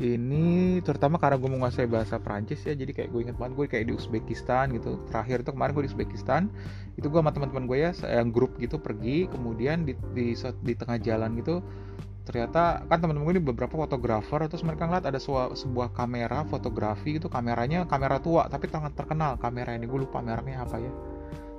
Ini 0.00 0.80
terutama 0.80 1.20
karena 1.20 1.36
gue 1.36 1.50
menguasai 1.52 1.84
bahasa 1.84 2.16
Prancis 2.16 2.64
ya, 2.64 2.72
jadi 2.72 2.88
kayak 2.88 3.08
gue 3.12 3.20
inget 3.20 3.36
banget 3.36 3.52
gue 3.52 3.66
kayak 3.68 3.84
di 3.84 3.92
Uzbekistan 3.92 4.72
gitu. 4.72 4.96
Terakhir 5.12 5.44
itu 5.44 5.52
kemarin 5.52 5.76
gue 5.76 5.84
di 5.84 5.90
Uzbekistan, 5.92 6.48
itu 6.96 7.04
gue 7.12 7.20
sama 7.20 7.36
teman-teman 7.36 7.68
gue 7.68 7.84
ya, 7.84 7.92
yang 8.08 8.32
grup 8.32 8.56
gitu 8.56 8.80
pergi, 8.80 9.28
kemudian 9.28 9.84
di, 9.84 9.92
di 10.16 10.32
di 10.40 10.72
tengah 10.72 10.96
jalan 11.04 11.36
gitu 11.36 11.60
ternyata 12.24 12.84
kan 12.86 12.98
teman-teman 13.00 13.32
ini 13.34 13.42
beberapa 13.42 13.72
fotografer 13.74 14.44
terus 14.46 14.62
mereka 14.62 14.86
ngeliat 14.86 15.08
ada 15.08 15.18
sebuah, 15.20 15.90
kamera 15.96 16.44
fotografi 16.46 17.16
itu 17.16 17.26
kameranya 17.26 17.88
kamera 17.88 18.20
tua 18.20 18.46
tapi 18.46 18.68
sangat 18.68 18.92
terkenal 18.94 19.40
kamera 19.40 19.74
ini 19.74 19.88
gue 19.88 20.04
lupa 20.04 20.20
mereknya 20.20 20.62
apa 20.62 20.76
ya. 20.78 20.92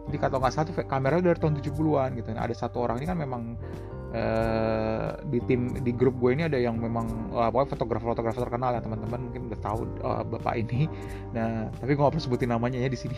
Jadi 0.09 0.17
kalau 0.17 0.41
nggak 0.41 0.51
salah 0.53 0.65
tuh 0.65 0.75
kamera 0.85 1.21
dari 1.21 1.37
tahun 1.37 1.61
70-an 1.61 2.09
gitu. 2.17 2.29
Nah, 2.33 2.41
ada 2.41 2.55
satu 2.57 2.81
orang 2.81 2.97
ini 2.99 3.05
kan 3.05 3.17
memang 3.21 3.53
uh, 4.11 5.09
di 5.29 5.39
tim 5.45 5.71
di 5.81 5.91
grup 5.93 6.17
gue 6.19 6.35
ini 6.35 6.43
ada 6.47 6.59
yang 6.59 6.77
memang 6.77 7.31
uh, 7.31 7.49
pokoknya 7.49 7.69
fotografer-fotografer 7.77 8.41
terkenal 8.43 8.75
ya 8.75 8.81
teman-teman 8.83 9.19
mungkin 9.29 9.41
udah 9.51 9.59
tahu 9.61 9.87
uh, 10.03 10.23
bapak 10.25 10.61
ini. 10.67 10.89
Nah 11.35 11.71
tapi 11.79 11.95
gue 11.95 12.03
gak 12.03 12.13
perlu 12.13 12.23
sebutin 12.23 12.49
namanya 12.51 12.77
ya 12.79 12.89
di 12.91 12.99
sini 12.99 13.17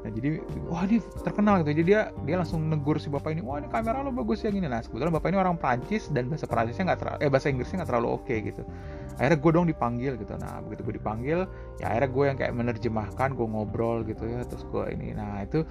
nah 0.00 0.08
jadi 0.08 0.40
wah 0.64 0.88
dia 0.88 1.04
terkenal 1.20 1.60
gitu. 1.60 1.76
Jadi 1.76 1.82
dia 1.92 2.00
dia 2.24 2.36
langsung 2.40 2.72
negur 2.72 2.96
si 2.96 3.12
bapak 3.12 3.36
ini 3.36 3.44
wah 3.44 3.60
ini 3.60 3.68
kamera 3.68 4.00
lo 4.00 4.08
bagus 4.08 4.40
ya 4.40 4.48
gini 4.48 4.64
nah 4.64 4.80
sebetulnya 4.80 5.20
bapak 5.20 5.28
ini 5.28 5.38
orang 5.38 5.60
Prancis 5.60 6.08
dan 6.08 6.32
bahasa 6.32 6.48
Prancisnya 6.48 6.88
nggak 6.88 7.00
terlalu 7.04 7.18
eh 7.20 7.28
bahasa 7.28 7.46
Inggrisnya 7.52 7.76
nggak 7.84 7.90
terlalu 7.92 8.08
oke 8.08 8.24
okay, 8.24 8.38
gitu. 8.40 8.62
Akhirnya 9.20 9.38
gue 9.38 9.50
dong 9.52 9.66
dipanggil 9.68 10.12
gitu. 10.16 10.34
Nah 10.40 10.64
begitu 10.64 10.80
gue 10.88 10.94
dipanggil 10.96 11.38
ya 11.78 11.84
akhirnya 11.92 12.10
gue 12.10 12.24
yang 12.24 12.36
kayak 12.40 12.52
menerjemahkan 12.56 13.28
gue 13.36 13.46
ngobrol 13.46 14.00
gitu 14.08 14.24
ya 14.24 14.40
terus 14.48 14.64
gue 14.68 14.84
ini. 14.92 15.12
Nah 15.12 15.44
itu 15.44 15.68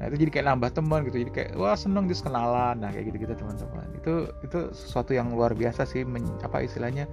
Nah 0.00 0.10
itu 0.10 0.26
jadi 0.26 0.30
kayak 0.40 0.46
nambah 0.50 0.70
teman 0.74 1.06
gitu, 1.06 1.16
jadi 1.22 1.32
kayak 1.32 1.50
wah 1.54 1.76
seneng 1.78 2.10
dis 2.10 2.18
kenalan, 2.18 2.82
nah 2.82 2.90
kayak 2.90 3.14
gitu-gitu 3.14 3.38
teman-teman. 3.38 3.86
Itu 3.94 4.32
itu 4.42 4.58
sesuatu 4.74 5.14
yang 5.14 5.30
luar 5.30 5.54
biasa 5.54 5.86
sih, 5.86 6.02
men, 6.02 6.24
apa 6.42 6.66
istilahnya 6.66 7.06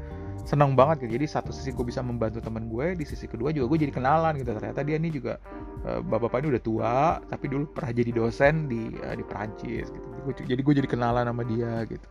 seneng 0.43 0.73
banget 0.73 1.05
gitu. 1.05 1.17
Jadi 1.21 1.25
satu 1.29 1.49
sisi 1.53 1.71
gue 1.71 1.85
bisa 1.85 2.01
membantu 2.01 2.41
teman 2.41 2.67
gue, 2.67 2.97
di 2.97 3.05
sisi 3.05 3.29
kedua 3.29 3.53
juga 3.55 3.71
gue 3.71 3.79
jadi 3.87 3.93
kenalan 3.93 4.35
gitu. 4.41 4.51
Ternyata 4.51 4.81
dia 4.81 4.97
ini 4.97 5.09
juga 5.13 5.37
uh, 5.85 6.01
bapak-bapak 6.01 6.43
ini 6.43 6.47
udah 6.57 6.63
tua, 6.63 6.95
tapi 7.29 7.45
dulu 7.47 7.69
pernah 7.71 7.91
jadi 7.93 8.11
dosen 8.11 8.67
di 8.67 8.91
uh, 9.01 9.15
di 9.15 9.23
Perancis 9.23 9.87
gitu. 9.89 10.07
Jadi 10.45 10.61
gue 10.61 10.73
jadi 10.83 10.87
kenalan 10.89 11.25
sama 11.29 11.43
dia 11.47 11.85
gitu 11.89 12.07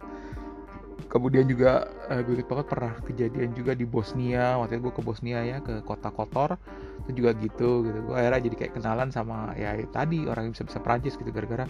kemudian 1.11 1.51
juga 1.51 1.91
uh, 2.07 2.23
gue 2.23 2.39
inget 2.39 2.47
banget 2.47 2.67
pernah 2.71 2.93
kejadian 3.03 3.51
juga 3.53 3.75
di 3.75 3.83
Bosnia 3.83 4.55
waktu 4.63 4.79
itu 4.79 4.83
gue 4.89 4.95
ke 4.95 5.03
Bosnia 5.03 5.43
ya 5.43 5.59
ke 5.59 5.83
kota 5.83 6.15
kotor 6.15 6.55
itu 7.05 7.25
juga 7.25 7.35
gitu 7.43 7.83
gitu 7.83 7.99
gue 8.07 8.15
akhirnya 8.15 8.41
jadi 8.47 8.57
kayak 8.57 8.73
kenalan 8.79 9.11
sama 9.11 9.51
ya 9.59 9.75
tadi 9.91 10.31
orang 10.31 10.49
yang 10.49 10.55
bisa 10.55 10.65
bisa 10.71 10.79
Prancis 10.79 11.19
gitu 11.19 11.31
gara-gara 11.35 11.67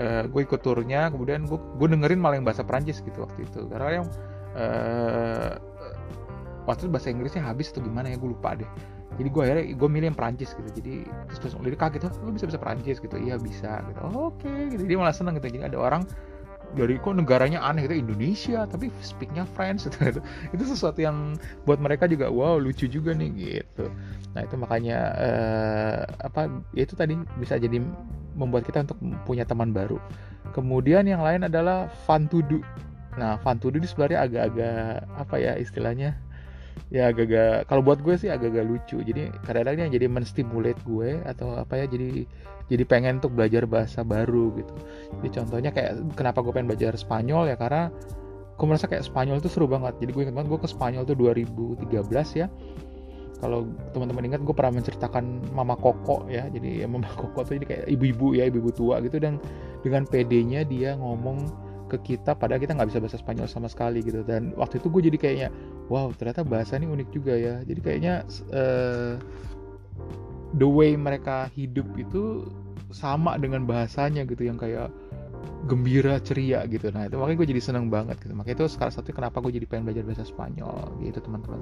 uh, 0.00 0.24
gue 0.24 0.40
ikut 0.40 0.60
turnya 0.64 1.12
kemudian 1.12 1.44
gue 1.44 1.60
gue 1.60 1.88
dengerin 1.92 2.18
malah 2.18 2.40
yang 2.40 2.48
bahasa 2.48 2.64
Prancis 2.64 3.04
gitu 3.04 3.28
waktu 3.28 3.44
itu 3.44 3.68
karena 3.68 4.02
yang 4.02 4.06
uh, 4.58 5.54
waktu 6.68 6.84
itu 6.84 6.90
bahasa 6.92 7.08
Inggrisnya 7.08 7.42
habis 7.46 7.72
atau 7.72 7.80
gimana 7.80 8.12
ya 8.12 8.20
gue 8.20 8.30
lupa 8.34 8.58
deh. 8.58 8.68
Jadi 9.18 9.28
gue 9.34 9.42
akhirnya 9.42 9.64
gue 9.74 9.88
milih 9.88 10.06
yang 10.12 10.18
Prancis 10.18 10.52
gitu. 10.52 10.68
Jadi 10.78 10.94
terus 11.32 11.38
terus 11.40 11.54
lirik 11.64 11.80
kaget 11.80 12.06
oh 12.06 12.12
lu 12.28 12.36
bisa 12.36 12.44
bisa 12.44 12.60
Prancis 12.60 13.00
gitu 13.00 13.16
iya 13.16 13.40
bisa. 13.40 13.80
Gitu 13.88 14.00
oh, 14.04 14.30
oke. 14.30 14.44
Okay. 14.44 14.76
gitu 14.76 14.84
dia 14.84 14.98
malah 15.00 15.16
seneng 15.16 15.40
gitu. 15.40 15.48
Jadi 15.48 15.64
ada 15.64 15.78
orang 15.80 16.02
dari 16.76 17.00
kok 17.00 17.16
negaranya 17.16 17.64
aneh? 17.64 17.88
Gitu 17.88 18.04
Indonesia 18.04 18.68
tapi 18.68 18.92
speaknya 19.00 19.48
French. 19.56 19.88
Gitu, 19.90 20.20
itu 20.52 20.62
sesuatu 20.68 21.00
yang 21.00 21.40
buat 21.64 21.80
mereka 21.80 22.04
juga 22.04 22.28
wow 22.28 22.60
lucu 22.60 22.84
juga 22.84 23.16
nih. 23.16 23.30
Gitu. 23.32 23.88
Nah 24.36 24.44
itu 24.44 24.54
makanya 24.60 24.98
uh, 25.16 26.00
apa 26.22 26.52
ya 26.76 26.84
itu 26.84 26.94
tadi 26.94 27.16
bisa 27.40 27.56
jadi 27.56 27.80
membuat 28.38 28.68
kita 28.68 28.84
untuk 28.86 29.00
punya 29.24 29.42
teman 29.48 29.72
baru. 29.72 29.98
Kemudian 30.54 31.10
yang 31.10 31.26
lain 31.26 31.48
adalah 31.48 31.90
fun 32.06 32.30
to 32.30 32.44
do 32.46 32.62
nah 33.18 33.36
do 33.42 33.68
ini 33.74 33.88
sebenarnya 33.90 34.18
agak-agak 34.24 35.04
apa 35.18 35.34
ya 35.36 35.52
istilahnya? 35.58 36.14
Ya 36.88 37.10
agak-agak 37.10 37.68
kalau 37.68 37.82
buat 37.84 38.00
gue 38.00 38.14
sih 38.16 38.30
agak-agak 38.30 38.64
lucu. 38.64 39.02
Jadi 39.02 39.34
kadang-kadang 39.44 39.90
jadi 39.90 40.06
menstimulate 40.06 40.80
gue 40.86 41.20
atau 41.26 41.58
apa 41.58 41.84
ya 41.84 41.90
jadi 41.90 42.24
jadi 42.68 42.84
pengen 42.84 43.18
untuk 43.20 43.32
belajar 43.34 43.64
bahasa 43.64 44.04
baru 44.04 44.52
gitu. 44.56 44.74
Jadi 45.20 45.28
contohnya 45.40 45.70
kayak 45.72 46.14
kenapa 46.14 46.44
gue 46.44 46.52
pengen 46.52 46.68
belajar 46.70 46.92
Spanyol 46.96 47.52
ya? 47.52 47.56
Karena 47.56 47.92
gue 48.58 48.66
merasa 48.66 48.86
kayak 48.86 49.04
Spanyol 49.08 49.40
itu 49.40 49.48
seru 49.48 49.66
banget. 49.66 49.96
Jadi 50.00 50.10
gue 50.12 50.22
ingat 50.28 50.36
banget 50.36 50.48
gue 50.52 50.60
ke 50.60 50.68
Spanyol 50.68 51.02
tuh 51.08 51.16
2013 51.16 51.88
ya. 52.36 52.46
Kalau 53.38 53.70
teman-teman 53.94 54.34
ingat 54.34 54.42
gue 54.42 54.50
pernah 54.50 54.82
menceritakan 54.82 55.54
Mama 55.54 55.78
Koko 55.80 56.28
ya. 56.28 56.50
Jadi 56.52 56.84
ya, 56.84 56.86
Mama 56.90 57.08
Koko 57.20 57.40
tuh 57.46 57.56
jadi 57.56 57.66
kayak 57.66 57.84
ibu-ibu 57.88 58.36
ya 58.36 58.44
ibu-ibu 58.50 58.70
tua 58.74 59.00
gitu. 59.00 59.16
Dan 59.16 59.40
dengan 59.80 60.04
PD-nya 60.04 60.68
dia 60.68 60.98
ngomong 60.98 61.67
ke 61.88 61.98
kita 62.14 62.36
padahal 62.36 62.60
kita 62.60 62.76
nggak 62.76 62.88
bisa 62.92 63.00
bahasa 63.00 63.18
Spanyol 63.18 63.48
sama 63.48 63.66
sekali 63.72 64.04
gitu. 64.04 64.20
Dan 64.22 64.52
waktu 64.54 64.78
itu 64.78 64.92
gue 64.92 65.02
jadi 65.08 65.18
kayaknya 65.18 65.48
wow 65.88 66.12
ternyata 66.12 66.44
bahasa 66.44 66.76
ini 66.76 66.86
unik 66.86 67.08
juga 67.10 67.34
ya. 67.34 67.64
Jadi 67.64 67.80
kayaknya 67.80 68.14
uh, 68.52 69.16
the 70.56 70.68
way 70.68 70.94
mereka 70.94 71.48
hidup 71.56 71.88
itu 71.96 72.48
sama 72.92 73.36
dengan 73.36 73.68
bahasanya 73.68 74.24
gitu 74.24 74.48
yang 74.48 74.56
kayak 74.56 74.92
gembira 75.66 76.20
ceria 76.22 76.64
gitu. 76.68 76.88
Nah 76.92 77.08
itu 77.08 77.16
makanya 77.18 77.38
gue 77.44 77.48
jadi 77.56 77.62
seneng 77.64 77.88
banget 77.88 78.16
gitu. 78.20 78.32
Makanya 78.36 78.64
itu 78.64 78.66
salah 78.70 78.92
satu 78.94 79.10
kenapa 79.10 79.40
gue 79.42 79.52
jadi 79.56 79.66
pengen 79.66 79.88
belajar 79.88 80.04
bahasa 80.04 80.24
Spanyol 80.24 80.92
gitu 81.02 81.18
teman-teman. 81.20 81.60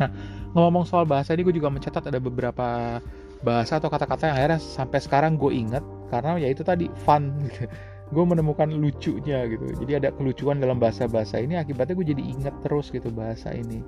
Nah 0.00 0.08
ngomong 0.56 0.88
soal 0.88 1.04
bahasa 1.04 1.36
ini 1.36 1.44
gue 1.44 1.54
juga 1.54 1.68
mencatat 1.68 2.08
ada 2.08 2.18
beberapa 2.22 2.98
bahasa 3.40 3.80
atau 3.80 3.88
kata-kata 3.88 4.28
yang 4.28 4.36
akhirnya 4.36 4.60
sampai 4.60 5.00
sekarang 5.00 5.40
gue 5.40 5.52
inget 5.52 5.84
karena 6.12 6.36
ya 6.36 6.48
itu 6.52 6.60
tadi 6.60 6.92
fun 7.08 7.32
gitu 7.48 7.64
gue 8.10 8.24
menemukan 8.26 8.66
lucunya 8.70 9.46
gitu. 9.46 9.70
Jadi 9.86 9.92
ada 10.02 10.08
kelucuan 10.10 10.58
dalam 10.58 10.82
bahasa-bahasa 10.82 11.38
ini 11.38 11.54
akibatnya 11.54 11.94
gue 11.94 12.06
jadi 12.10 12.22
inget 12.22 12.54
terus 12.66 12.90
gitu 12.90 13.06
bahasa 13.14 13.54
ini. 13.54 13.82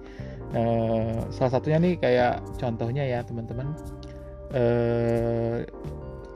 Uh, 0.55 1.27
salah 1.35 1.59
satunya 1.59 1.79
nih 1.83 1.95
kayak 1.99 2.43
contohnya 2.59 3.03
ya 3.03 3.21
teman-teman. 3.27 3.75
Uh, 4.55 5.67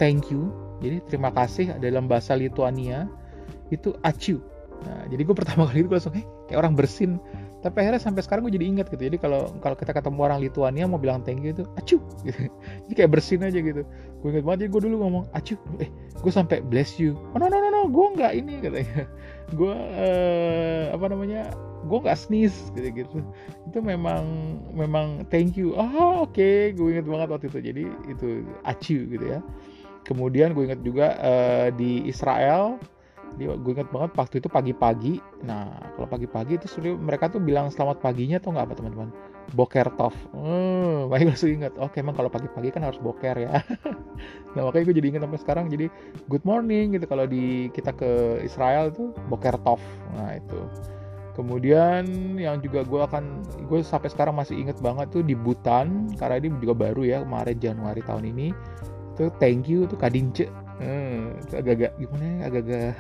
thank 0.03 0.35
you. 0.35 0.51
Jadi 0.83 1.01
terima 1.09 1.31
kasih 1.33 1.79
dalam 1.79 2.11
bahasa 2.11 2.35
Lituania 2.35 3.07
itu 3.71 3.95
aciu. 4.03 4.43
Nah, 4.85 5.09
jadi 5.09 5.23
gue 5.25 5.37
pertama 5.37 5.65
kali 5.69 5.85
itu 5.85 5.89
gue 5.89 5.97
langsung, 5.97 6.17
eh 6.17 6.25
kayak 6.51 6.59
orang 6.61 6.75
bersin. 6.77 7.23
Tapi 7.65 7.83
akhirnya 7.83 7.99
sampai 7.99 8.23
sekarang 8.23 8.47
gue 8.47 8.55
jadi 8.55 8.67
ingat 8.69 8.87
gitu. 8.93 9.03
Jadi 9.11 9.19
kalau 9.19 9.51
kalau 9.65 9.75
kita 9.75 9.91
ketemu 9.91 10.19
orang 10.23 10.39
Lituania 10.39 10.85
mau 10.87 11.01
bilang 11.01 11.25
thank 11.25 11.43
you 11.43 11.51
itu 11.51 11.65
acu. 11.81 11.99
Gitu. 12.27 12.51
Jadi 12.87 12.95
kayak 12.95 13.11
bersin 13.11 13.43
aja 13.43 13.59
gitu. 13.59 13.83
Gue 14.23 14.29
ingat 14.35 14.45
banget 14.47 14.59
jadi 14.67 14.71
gue 14.71 14.83
dulu 14.87 14.97
ngomong 15.03 15.25
acu. 15.35 15.59
Eh 15.83 15.91
gue 16.21 16.33
sampai 16.33 16.63
bless 16.63 17.01
you. 17.01 17.19
Oh 17.35 17.39
no 17.43 17.51
no 17.51 17.59
no 17.59 17.69
no, 17.73 17.81
gue 17.91 18.07
nggak 18.15 18.33
ini 18.39 18.55
katanya. 18.65 19.09
Gue 19.57 19.75
uh, 19.75 20.95
apa 20.95 21.05
namanya? 21.11 21.51
Gue 21.91 21.99
nggak 22.07 22.19
sneeze 22.19 22.71
gitu 22.79 22.89
gitu. 22.93 23.19
Itu 23.67 23.79
memang 23.83 24.23
memang 24.71 25.27
thank 25.33 25.59
you. 25.59 25.75
Oh 25.75 26.29
oke, 26.29 26.39
okay. 26.39 26.71
gue 26.71 26.95
ingat 26.95 27.07
banget 27.09 27.29
waktu 27.35 27.47
itu. 27.51 27.59
Jadi 27.63 27.83
itu 28.11 28.29
acu 28.63 28.99
gitu 29.11 29.27
ya 29.27 29.41
kemudian 30.07 30.55
gue 30.55 30.71
inget 30.71 30.81
juga 30.87 31.19
uh, 31.19 31.69
di 31.75 32.07
Israel 32.07 32.79
di, 33.35 33.45
gue 33.45 33.73
inget 33.75 33.91
banget 33.91 34.15
waktu 34.17 34.39
itu 34.39 34.49
pagi-pagi. 34.49 35.15
Nah 35.45 35.69
kalau 35.99 36.09
pagi-pagi 36.09 36.57
itu 36.57 36.67
sudah 36.71 36.97
mereka 36.97 37.29
tuh 37.29 37.43
bilang 37.43 37.69
selamat 37.69 38.01
paginya 38.01 38.39
tuh 38.41 38.55
nggak 38.55 38.67
apa 38.71 38.75
teman-teman? 38.79 39.11
Boker 39.55 39.87
tov 39.95 40.11
hmm, 40.35 41.07
gue 41.11 41.23
langsung 41.23 41.55
inget 41.55 41.71
oke 41.79 41.95
oh, 41.95 42.03
emang 42.03 42.19
kalau 42.19 42.27
pagi-pagi 42.27 42.73
kan 42.73 42.87
harus 42.87 42.99
boker 43.03 43.37
ya. 43.37 43.61
Nah 44.57 44.65
makanya 44.65 44.89
gue 44.89 44.97
jadi 44.97 45.09
inget 45.13 45.23
sampai 45.29 45.41
sekarang. 45.43 45.65
Jadi 45.69 45.87
good 46.33 46.45
morning 46.49 46.97
gitu 46.97 47.05
kalau 47.05 47.29
di 47.29 47.69
kita 47.77 47.93
ke 47.93 48.41
Israel 48.41 48.89
itu 48.89 49.13
boker 49.29 49.61
tov 49.61 49.83
nah 50.17 50.33
itu. 50.33 50.61
Kemudian 51.37 52.09
yang 52.41 52.65
juga 52.65 52.81
gue 52.89 53.01
akan 53.05 53.45
gue 53.69 53.85
sampai 53.85 54.09
sekarang 54.09 54.41
masih 54.41 54.57
inget 54.57 54.81
banget 54.81 55.13
tuh 55.13 55.21
di 55.21 55.37
Butan 55.37 56.09
karena 56.17 56.41
ini 56.41 56.49
juga 56.65 56.73
baru 56.73 57.05
ya 57.05 57.21
kemarin 57.21 57.61
Januari 57.61 58.01
tahun 58.01 58.33
ini. 58.33 58.49
Itu 59.13 59.29
thank 59.37 59.69
you 59.69 59.85
tuh 59.85 60.01
kadince 60.01 60.49
hmm, 60.81 61.21
agak-agak 61.53 61.93
gimana? 62.01 62.25
Ya 62.25 62.45
agak-agak 62.49 62.93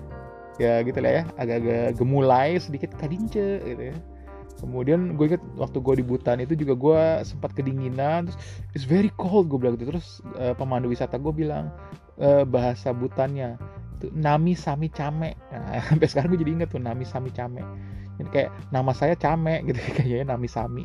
ya 0.62 0.72
gitu 0.84 0.98
lah 1.00 1.12
ya 1.16 1.22
agak-agak 1.40 1.86
gemulai 1.96 2.60
sedikit 2.60 2.90
kadince 2.96 3.60
gitu 3.64 3.82
ya. 3.92 3.96
Kemudian 4.60 5.16
gue 5.16 5.24
inget 5.32 5.42
waktu 5.56 5.80
gue 5.80 5.94
di 6.00 6.04
Butan 6.04 6.44
itu 6.44 6.52
juga 6.52 6.76
gue 6.76 7.02
sempat 7.24 7.56
kedinginan 7.56 8.28
terus 8.28 8.38
it's 8.76 8.84
very 8.84 9.08
cold 9.16 9.48
gue 9.48 9.56
bilang 9.56 9.80
gitu. 9.80 9.96
Terus 9.96 10.20
uh, 10.36 10.52
pemandu 10.52 10.92
wisata 10.92 11.16
gue 11.16 11.32
bilang 11.32 11.72
uh, 12.20 12.44
bahasa 12.44 12.92
Butannya 12.92 13.56
itu 14.00 14.08
Nami 14.16 14.56
Sami 14.56 14.88
Came 14.88 15.36
nah, 15.52 15.80
sampai 15.88 16.08
sekarang 16.08 16.32
gue 16.32 16.40
jadi 16.40 16.52
inget 16.60 16.68
tuh 16.72 16.80
Nami 16.80 17.04
Sami 17.04 17.28
Came 17.32 17.64
jadi 18.20 18.28
kayak 18.28 18.50
nama 18.68 18.92
saya 18.92 19.16
Came 19.16 19.64
gitu 19.64 19.80
kayaknya 19.96 20.36
Nami 20.36 20.48
Sami. 20.48 20.84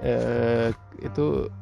Uh, 0.00 0.72
itu 1.04 1.52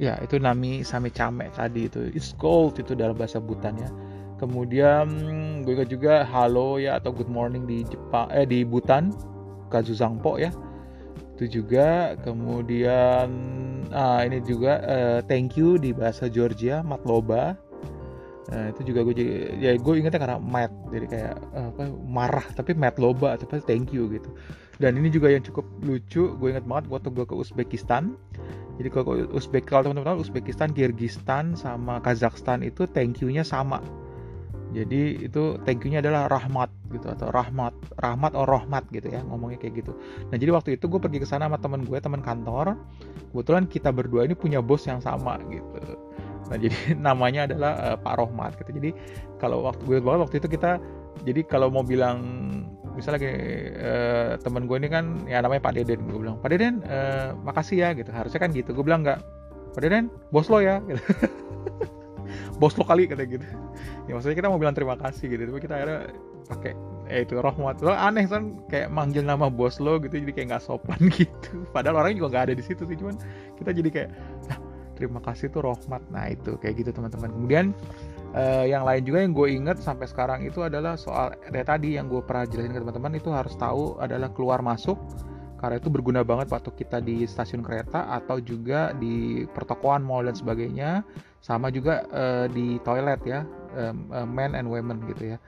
ya 0.00 0.18
itu 0.22 0.38
nami 0.42 0.82
sami 0.82 1.10
came 1.10 1.46
tadi 1.54 1.86
itu. 1.86 2.10
It's 2.14 2.34
cold 2.36 2.78
itu 2.78 2.94
dalam 2.98 3.14
bahasa 3.14 3.38
Butan 3.38 3.78
ya 3.78 3.90
kemudian 4.44 5.06
gue 5.62 5.72
ingat 5.72 5.88
juga 5.88 6.26
halo 6.26 6.76
ya 6.76 6.98
atau 6.98 7.14
good 7.14 7.30
morning 7.30 7.64
di 7.64 7.86
Jepang 7.86 8.28
eh 8.34 8.44
di 8.44 8.66
Butan 8.66 9.14
Kazuzangpo 9.72 10.36
ya. 10.36 10.52
Itu 11.34 11.62
juga. 11.62 12.14
Kemudian 12.22 13.28
ah 13.90 14.22
ini 14.22 14.42
juga 14.44 14.82
uh, 14.84 15.20
thank 15.26 15.58
you 15.58 15.80
di 15.80 15.90
bahasa 15.90 16.30
Georgia 16.30 16.82
matloba 16.84 17.58
Nah, 18.44 18.68
itu 18.76 18.92
juga 18.92 19.08
gue 19.08 19.16
ya 19.56 19.72
gue 19.72 19.94
ingetnya 19.96 20.20
karena 20.20 20.36
mat 20.36 20.68
jadi 20.92 21.06
kayak 21.08 21.34
uh, 21.56 21.72
apa 21.72 21.82
marah 22.04 22.44
tapi 22.52 22.76
mat 22.76 23.00
loba 23.00 23.40
tapi 23.40 23.56
thank 23.64 23.88
you 23.88 24.04
gitu. 24.12 24.28
Dan 24.76 25.00
ini 25.00 25.08
juga 25.08 25.32
yang 25.32 25.40
cukup 25.40 25.64
lucu 25.80 26.36
gue 26.36 26.48
inget 26.52 26.68
banget 26.68 26.92
waktu 26.92 27.08
gue 27.08 27.24
ke 27.24 27.32
Uzbekistan 27.32 28.20
jadi 28.74 28.88
kalau 28.90 29.30
Uzbek 29.30 29.70
kalau 29.70 29.90
teman-teman 29.90 30.18
Uzbekistan, 30.18 30.74
Kyrgyzstan 30.74 31.54
sama 31.54 32.02
Kazakhstan 32.02 32.66
itu 32.66 32.90
thank 32.90 33.22
you-nya 33.22 33.46
sama. 33.46 33.78
Jadi 34.74 35.30
itu 35.30 35.54
thank 35.62 35.86
you-nya 35.86 36.02
adalah 36.02 36.26
rahmat 36.26 36.66
gitu 36.90 37.06
atau 37.06 37.30
rahmat, 37.30 37.70
rahmat 38.02 38.34
atau 38.34 38.42
rahmat 38.42 38.82
gitu 38.90 39.06
ya 39.06 39.22
ngomongnya 39.22 39.62
kayak 39.62 39.86
gitu. 39.86 39.94
Nah 40.34 40.34
jadi 40.34 40.50
waktu 40.50 40.74
itu 40.74 40.90
gue 40.90 40.98
pergi 40.98 41.22
ke 41.22 41.26
sana 41.30 41.46
sama 41.46 41.62
teman 41.62 41.86
gue, 41.86 41.94
teman 42.02 42.18
kantor. 42.18 42.74
Kebetulan 43.30 43.70
kita 43.70 43.94
berdua 43.94 44.26
ini 44.26 44.34
punya 44.34 44.58
bos 44.58 44.82
yang 44.90 44.98
sama 44.98 45.38
gitu. 45.46 45.78
Nah 46.50 46.56
jadi 46.58 46.74
namanya 47.06 47.46
adalah 47.46 47.72
uh, 47.78 47.96
Pak 48.02 48.14
Rohmat 48.18 48.58
gitu. 48.58 48.74
Jadi 48.74 48.90
kalau 49.38 49.62
waktu 49.62 49.86
gue 49.86 50.02
waktu 50.02 50.42
itu 50.42 50.50
kita 50.50 50.82
jadi 51.22 51.46
kalau 51.46 51.70
mau 51.70 51.86
bilang 51.86 52.18
misalnya 52.94 53.20
kayak 53.20 53.38
uh, 53.82 54.32
temen 54.40 54.70
gue 54.70 54.76
ini 54.78 54.88
kan 54.88 55.04
ya 55.26 55.42
namanya 55.42 55.62
Pak 55.66 55.72
Deden 55.74 56.00
gue 56.06 56.20
bilang 56.22 56.38
Pak 56.38 56.48
Deden 56.54 56.80
uh, 56.86 57.34
makasih 57.42 57.82
ya 57.82 57.88
gitu. 57.92 58.10
Harusnya 58.14 58.40
kan 58.40 58.50
gitu 58.54 58.70
gue 58.70 58.84
bilang 58.86 59.02
nggak 59.02 59.20
Pak 59.74 59.80
Deden 59.82 60.08
bos 60.30 60.46
lo 60.46 60.62
ya 60.62 60.78
gitu. 60.86 61.02
bos 62.62 62.74
lo 62.78 62.86
kali 62.86 63.10
kata 63.10 63.26
gitu. 63.26 63.44
Ya 64.06 64.14
maksudnya 64.14 64.38
kita 64.38 64.48
mau 64.48 64.58
bilang 64.62 64.74
terima 64.78 64.94
kasih 64.94 65.26
gitu. 65.26 65.50
Tapi 65.50 65.60
kita 65.60 65.74
akhirnya 65.74 66.00
pakai 66.46 66.72
eh 67.10 67.26
itu 67.26 67.34
rahmat. 67.36 67.82
Lo 67.82 67.92
aneh 67.92 68.24
kan 68.30 68.62
kayak 68.70 68.88
manggil 68.94 69.26
nama 69.26 69.50
bos 69.50 69.82
lo 69.82 69.98
gitu 69.98 70.14
jadi 70.14 70.32
kayak 70.32 70.46
nggak 70.54 70.64
sopan 70.64 71.00
gitu. 71.18 71.66
Padahal 71.74 72.06
orangnya 72.06 72.24
juga 72.24 72.28
nggak 72.38 72.44
ada 72.50 72.54
di 72.54 72.64
situ 72.64 72.86
sih 72.86 72.96
cuman 72.96 73.18
kita 73.58 73.70
jadi 73.74 73.88
kayak 73.90 74.10
nah, 74.48 74.58
terima 74.94 75.18
kasih 75.18 75.50
tuh 75.50 75.66
rahmat. 75.66 76.02
Nah 76.14 76.30
itu 76.30 76.54
kayak 76.62 76.78
gitu 76.78 76.90
teman-teman. 76.94 77.34
Kemudian 77.34 77.74
uh, 78.34 78.64
yang 78.66 78.82
lain 78.82 79.02
juga 79.06 79.18
yang 79.22 79.32
gue 79.32 79.48
inget 79.48 79.78
sampai 79.80 80.10
sekarang 80.10 80.42
itu 80.44 80.60
adalah 80.60 80.98
soal 80.98 81.32
dari 81.48 81.64
tadi 81.64 81.88
yang 81.96 82.10
gue 82.10 82.20
pernah 82.20 82.44
jelasin 82.44 82.74
ke 82.74 82.80
teman-teman 82.82 83.14
itu 83.16 83.30
harus 83.30 83.54
tahu 83.56 83.96
adalah 84.02 84.28
keluar 84.34 84.60
masuk 84.60 84.98
karena 85.64 85.80
itu 85.80 85.88
berguna 85.88 86.20
banget 86.20 86.52
waktu 86.52 86.76
kita 86.76 87.00
di 87.00 87.24
stasiun 87.24 87.64
kereta 87.64 88.04
atau 88.12 88.36
juga 88.36 88.92
di 88.92 89.48
pertokoan 89.48 90.04
mall 90.04 90.28
dan 90.28 90.36
sebagainya 90.36 91.00
sama 91.40 91.72
juga 91.72 92.04
uh, 92.12 92.44
di 92.52 92.76
toilet 92.84 93.24
ya 93.24 93.48
um, 93.72 94.12
uh, 94.12 94.28
men 94.28 94.52
and 94.52 94.68
women 94.68 95.00
gitu 95.08 95.32
ya. 95.32 95.38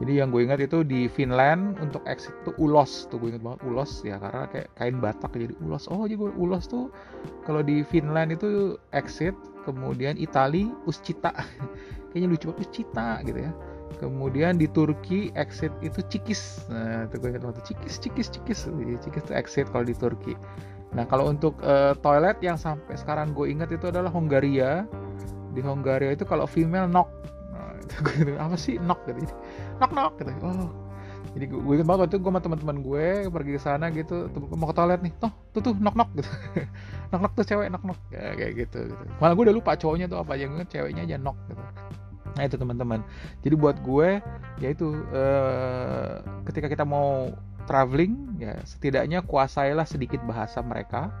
Jadi 0.00 0.18
yang 0.18 0.28
gue 0.28 0.44
ingat 0.44 0.60
itu 0.60 0.84
di 0.84 1.08
Finland 1.08 1.78
untuk 1.80 2.04
exit 2.04 2.36
tuh 2.44 2.52
ulos 2.60 3.06
tuh 3.08 3.16
gue 3.22 3.32
ingat 3.32 3.44
banget 3.44 3.60
ulos 3.64 4.04
ya 4.04 4.20
karena 4.20 4.44
kayak 4.52 4.68
kain 4.76 4.96
batak 5.00 5.32
jadi 5.32 5.56
ulos. 5.64 5.88
Oh 5.88 6.04
jadi 6.04 6.20
gue 6.20 6.30
ulos 6.36 6.68
tuh 6.68 6.92
kalau 7.48 7.64
di 7.64 7.80
Finland 7.80 8.36
itu 8.36 8.76
exit 8.92 9.32
kemudian 9.64 10.20
Itali 10.20 10.68
uscita 10.84 11.32
kayaknya 12.12 12.36
lucu 12.36 12.44
banget. 12.52 12.70
Cita 12.70 13.10
gitu 13.24 13.40
ya. 13.48 13.52
Kemudian 14.00 14.56
di 14.56 14.66
Turki 14.70 15.34
exit 15.36 15.72
itu 15.84 16.00
Cikis. 16.08 16.66
Nah 16.72 17.08
itu 17.08 17.20
gue 17.20 17.28
ingat 17.34 17.44
waktu 17.44 17.62
Cikis 17.66 17.94
Cikis 18.00 18.28
Cikis. 18.32 18.60
Cikis 19.02 19.22
itu 19.28 19.32
exit 19.34 19.66
kalau 19.68 19.84
di 19.84 19.96
Turki. 19.96 20.34
Nah 20.92 21.04
kalau 21.08 21.28
untuk 21.28 21.56
uh, 21.64 21.96
toilet 22.00 22.38
yang 22.40 22.56
sampai 22.56 22.96
sekarang 22.96 23.36
gue 23.36 23.48
ingat 23.48 23.72
itu 23.72 23.88
adalah 23.92 24.12
Hongaria. 24.12 24.88
Di 25.52 25.60
Hongaria 25.60 26.16
itu 26.16 26.24
kalau 26.24 26.48
female 26.48 26.88
knock. 26.88 27.08
Nah, 27.52 27.76
itu 27.82 27.94
gue 28.00 28.36
apa 28.36 28.56
sih? 28.56 28.80
Knock 28.80 29.04
gitu. 29.08 29.34
Knock 29.80 29.92
knock 29.92 30.14
gitu. 30.20 30.32
Oh. 30.40 30.70
Jadi 31.32 31.48
gue, 31.48 31.60
gue 31.64 31.74
ingat 31.80 31.86
banget 31.88 32.00
waktu 32.04 32.12
itu 32.12 32.20
gue 32.20 32.32
sama 32.32 32.40
teman-teman 32.44 32.76
gue 32.84 33.06
pergi 33.32 33.52
ke 33.56 33.60
sana 33.60 33.88
gitu 33.88 34.28
mau 34.52 34.68
ke 34.68 34.74
toilet 34.76 35.00
nih. 35.00 35.12
Tuh 35.20 35.32
tuh 35.56 35.60
tuh 35.64 35.74
knock 35.80 35.96
knock 35.96 36.10
gitu. 36.16 36.30
Knock 37.12 37.20
knock 37.28 37.34
tuh 37.36 37.44
cewek 37.44 37.68
knock 37.68 37.84
knock. 37.84 38.00
Ya, 38.08 38.32
kayak 38.36 38.52
gitu 38.56 38.88
gitu. 38.88 39.04
Malah 39.20 39.36
gue 39.36 39.44
udah 39.52 39.56
lupa 39.56 39.76
cowoknya 39.76 40.08
tuh 40.08 40.18
apa 40.20 40.32
aja. 40.36 40.48
Gue 40.48 40.64
ceweknya 40.64 41.04
aja 41.04 41.16
knock 41.20 41.36
gitu 41.46 41.62
Nah 42.36 42.42
itu 42.48 42.56
teman-teman. 42.56 43.00
Jadi 43.44 43.54
buat 43.56 43.76
gue 43.80 44.20
yaitu 44.60 44.92
uh, 45.12 46.22
ketika 46.48 46.68
kita 46.70 46.84
mau 46.86 47.32
traveling 47.64 48.36
ya 48.42 48.58
setidaknya 48.66 49.22
kuasailah 49.22 49.86
sedikit 49.86 50.18
bahasa 50.26 50.58
mereka 50.60 51.14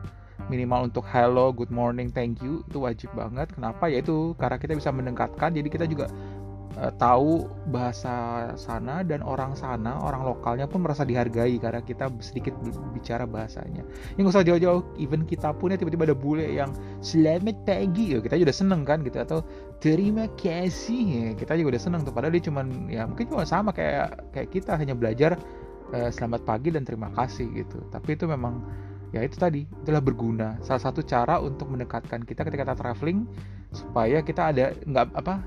minimal 0.50 0.90
untuk 0.90 1.06
hello, 1.06 1.54
good 1.54 1.70
morning, 1.70 2.10
thank 2.10 2.42
you 2.42 2.66
itu 2.66 2.82
wajib 2.82 3.10
banget. 3.14 3.52
Kenapa? 3.54 3.86
Yaitu 3.86 4.34
karena 4.36 4.58
kita 4.58 4.74
bisa 4.74 4.90
mendekatkan. 4.90 5.54
Jadi 5.54 5.68
kita 5.70 5.86
juga 5.86 6.10
uh, 6.78 6.92
tahu 6.96 7.48
bahasa 7.68 8.48
sana 8.56 9.02
dan 9.02 9.20
orang 9.24 9.56
sana, 9.56 9.98
orang 10.00 10.24
lokalnya 10.24 10.68
pun 10.68 10.84
merasa 10.84 11.02
dihargai 11.02 11.56
karena 11.60 11.80
kita 11.84 12.08
sedikit 12.20 12.56
bicara 12.92 13.24
bahasanya. 13.24 13.84
Yang 14.16 14.36
usah 14.36 14.42
jauh-jauh, 14.44 14.82
even 14.96 15.24
kita 15.24 15.52
pun 15.56 15.72
ya 15.72 15.78
tiba-tiba 15.80 16.08
ada 16.12 16.16
bule 16.16 16.46
yang 16.46 16.70
selamat 17.04 17.64
pagi, 17.64 18.16
ya 18.16 18.18
kita 18.20 18.36
juga 18.38 18.52
seneng 18.52 18.82
kan 18.84 19.00
gitu 19.04 19.18
atau 19.20 19.38
terima 19.82 20.28
kasih, 20.38 21.02
ya, 21.04 21.28
kita 21.36 21.58
juga 21.58 21.76
udah 21.76 21.82
seneng 21.82 22.00
tuh. 22.04 22.12
Padahal 22.14 22.32
dia 22.36 22.44
cuman 22.48 22.66
ya 22.88 23.02
mungkin 23.08 23.28
cuma 23.28 23.44
sama 23.48 23.70
kayak 23.72 24.32
kayak 24.32 24.48
kita 24.52 24.76
hanya 24.76 24.92
belajar 24.96 25.36
uh, 25.92 26.10
selamat 26.12 26.44
pagi 26.44 26.68
dan 26.72 26.84
terima 26.84 27.12
kasih 27.12 27.48
gitu. 27.52 27.80
Tapi 27.90 28.16
itu 28.16 28.24
memang 28.24 28.64
ya 29.12 29.20
itu 29.20 29.36
tadi 29.36 29.68
itulah 29.68 30.00
berguna 30.00 30.56
salah 30.64 30.80
satu 30.88 31.04
cara 31.04 31.36
untuk 31.36 31.68
mendekatkan 31.68 32.24
kita 32.24 32.48
ketika 32.48 32.64
kita 32.64 32.76
traveling 32.80 33.28
supaya 33.68 34.24
kita 34.24 34.56
ada 34.56 34.72
nggak 34.88 35.12
apa 35.12 35.44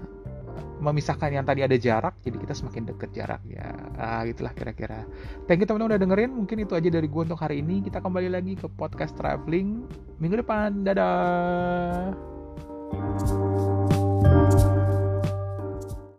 memisahkan 0.79 1.31
yang 1.31 1.45
tadi 1.47 1.63
ada 1.65 1.75
jarak 1.79 2.19
jadi 2.21 2.37
kita 2.37 2.53
semakin 2.53 2.83
deket 2.93 3.09
jaraknya. 3.15 3.73
Ah 3.95 4.23
itulah 4.23 4.51
kira-kira. 4.53 5.03
Thank 5.49 5.63
you 5.63 5.67
teman-teman 5.67 5.95
udah 5.95 6.01
dengerin. 6.01 6.31
Mungkin 6.31 6.57
itu 6.63 6.73
aja 6.75 6.89
dari 6.89 7.07
gue 7.07 7.21
untuk 7.21 7.39
hari 7.39 7.59
ini. 7.59 7.81
Kita 7.83 7.99
kembali 7.99 8.29
lagi 8.31 8.53
ke 8.55 8.67
podcast 8.71 9.15
traveling 9.17 9.87
minggu 10.19 10.41
depan. 10.41 10.83
Dadah 10.85 12.15